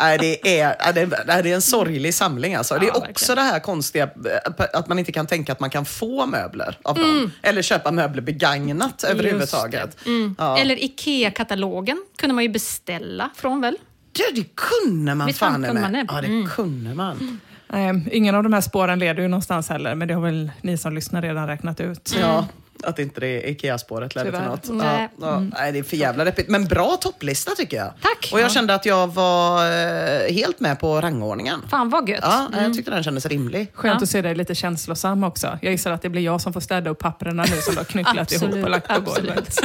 nej, 0.00 0.18
det, 0.18 0.60
är, 0.60 0.92
det, 0.92 1.50
är, 1.50 1.54
en 1.54 1.62
sorglig 1.62 2.14
samling 2.14 2.54
alltså. 2.54 2.78
Det 2.78 2.86
är 2.86 2.96
också 2.96 3.06
verkligen. 3.06 3.36
det 3.36 3.42
här 3.42 3.60
konstiga 3.60 4.04
eh, 4.04 4.52
att 4.72 4.88
man 4.88 4.98
inte 4.98 5.12
kan 5.12 5.26
tänka 5.26 5.52
att 5.52 5.60
man 5.60 5.70
kan 5.70 5.84
få 5.84 6.26
möbler 6.26 6.78
av 6.82 6.98
Mm. 6.98 7.20
dem. 7.20 7.30
Eller 7.42 7.62
köpa 7.62 7.90
möbler 7.90 8.22
begagnat 8.22 9.04
överhuvudtaget. 9.04 9.96
Ja. 10.38 10.58
Eller 10.58 10.84
IKEA-katalogen 10.84 12.04
kunde 12.18 12.34
man 12.34 12.44
ju 12.44 12.50
beställa 12.50 13.30
från 13.36 13.60
väl? 13.60 13.76
Ja, 14.18 14.24
det 14.34 14.44
kunde 14.56 15.14
man 15.14 15.26
Visst 15.26 15.38
fan 15.38 15.52
kunde 15.64 15.80
man 15.80 15.92
det? 15.92 16.06
Ja, 16.08 16.20
det 16.20 16.26
Mm. 16.26 16.48
kunde 16.48 16.94
man. 16.94 17.40
Nej, 17.68 18.08
ingen 18.12 18.34
av 18.34 18.42
de 18.42 18.52
här 18.52 18.60
spåren 18.60 18.98
leder 18.98 19.22
ju 19.22 19.28
någonstans 19.28 19.68
heller, 19.68 19.94
men 19.94 20.08
det 20.08 20.14
har 20.14 20.22
väl 20.22 20.50
ni 20.62 20.78
som 20.78 20.94
lyssnar 20.94 21.22
redan 21.22 21.46
räknat 21.46 21.80
ut. 21.80 22.16
Ja, 22.20 22.46
att 22.84 22.98
inte 22.98 23.20
det 23.20 23.50
Ikea-spåret 23.50 24.14
ledde 24.14 24.30
till 24.32 24.40
något. 24.40 24.68
Nej. 24.70 25.08
Ja, 25.20 25.26
ja. 25.26 25.40
Nej, 25.40 25.72
det 25.72 25.78
är 25.78 25.82
för 25.82 25.96
jävla 25.96 26.24
deppigt. 26.24 26.48
Men 26.48 26.64
bra 26.64 26.96
topplista 27.00 27.50
tycker 27.56 27.76
jag. 27.76 27.92
Tack. 28.00 28.30
Och 28.32 28.40
jag 28.40 28.44
Ja. 28.46 28.50
kände 28.50 28.74
att 28.74 28.86
jag 28.86 29.14
var 29.14 29.64
eh, 29.66 30.32
helt 30.34 30.60
med 30.60 30.80
på 30.80 31.00
rangordningen. 31.00 31.60
Fan 31.70 31.90
vad 31.90 32.08
gött. 32.08 32.20
Ja, 32.22 32.48
jag 32.56 32.74
tyckte 32.74 32.90
den 32.90 33.02
kändes 33.02 33.26
rimlig. 33.26 33.70
Skönt 33.74 34.00
Ja. 34.00 34.04
att 34.04 34.10
se 34.10 34.22
dig 34.22 34.34
lite 34.34 34.54
känslosam 34.54 35.24
också. 35.24 35.58
Jag 35.62 35.72
gissar 35.72 35.92
att 35.92 36.02
det 36.02 36.08
blir 36.08 36.22
jag 36.22 36.40
som 36.40 36.52
får 36.52 36.60
städa 36.60 36.90
upp 36.90 36.98
papperna 36.98 37.42
nu 37.44 37.60
som 37.60 37.74
du 37.74 37.80
har 37.80 37.84
knycklat 37.84 38.32
ihop 38.32 38.54
och 38.64 38.70
lagt 38.70 38.88
på 38.88 39.00
golvet. 39.00 39.58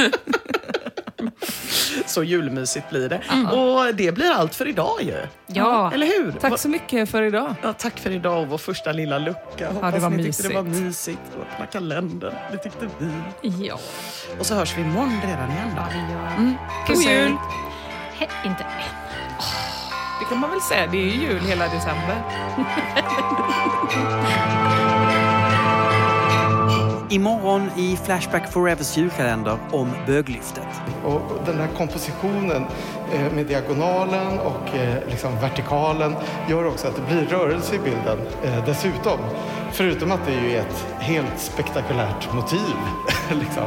Så 2.06 2.22
julmysigt 2.24 2.90
blir 2.90 3.08
det. 3.08 3.20
Och 3.56 3.94
det 3.94 4.12
blir 4.12 4.30
allt 4.30 4.54
för 4.54 4.68
idag 4.68 5.02
ju. 5.02 5.16
Ja. 5.46 5.92
Eller 5.94 6.06
hur? 6.06 6.32
Tack 6.32 6.58
så 6.58 6.68
mycket 6.68 7.10
för 7.10 7.22
idag. 7.22 7.54
Ja, 7.62 7.72
tack 7.72 7.98
för 7.98 8.10
idag 8.10 8.40
och 8.42 8.48
vår 8.48 8.58
första 8.58 8.92
lilla 8.92 9.18
lucka. 9.18 9.72
Hoppas 9.72 10.02
var 10.02 10.10
ni 10.10 10.24
tyckte 10.24 10.48
det 10.48 10.54
var 10.54 10.62
mysigt. 10.62 10.84
mysigt. 10.84 11.20
Och 11.36 11.42
öppna 11.42 11.66
kalendern. 11.66 12.34
Det 12.52 12.58
tyckte 12.58 12.88
vi. 12.98 13.10
Ja. 13.66 13.78
Och 14.38 14.46
så 14.46 14.54
hörs 14.54 14.76
vi 14.78 14.82
imorgon 14.82 15.20
redan 15.24 15.50
igen 15.50 15.70
då. 15.76 15.82
Ja. 15.82 16.30
Mm. 16.36 16.54
God 16.86 17.02
jul! 17.02 17.36
He, 18.18 18.28
inte 18.44 18.66
Det 20.20 20.24
kan 20.28 20.38
man 20.38 20.50
väl 20.50 20.60
säga, 20.60 20.86
det 20.86 20.96
är 20.98 21.04
ju 21.04 21.10
jul 21.10 21.40
hela 21.40 21.64
december. 21.64 22.22
Imorgon 27.10 27.70
i 27.76 27.96
Flashback 27.96 28.52
Forevers 28.52 28.96
julkalender 28.96 29.58
om 29.70 29.90
böglyftet. 30.06 30.68
Och 31.04 31.20
den 31.46 31.58
här 31.58 31.68
kompositionen 31.76 32.66
eh, 33.12 33.32
med 33.32 33.46
diagonalen 33.46 34.38
och 34.38 34.76
eh, 34.76 35.08
liksom 35.08 35.40
vertikalen 35.40 36.14
gör 36.48 36.66
också 36.66 36.88
att 36.88 36.96
det 36.96 37.02
blir 37.14 37.26
rörelse 37.26 37.74
i 37.74 37.78
bilden 37.78 38.18
eh, 38.42 38.64
dessutom. 38.64 39.18
Förutom 39.72 40.12
att 40.12 40.26
det 40.26 40.32
är 40.32 40.60
ett 40.60 40.86
helt 40.98 41.40
spektakulärt 41.40 42.34
motiv. 42.34 42.76
liksom. 43.40 43.64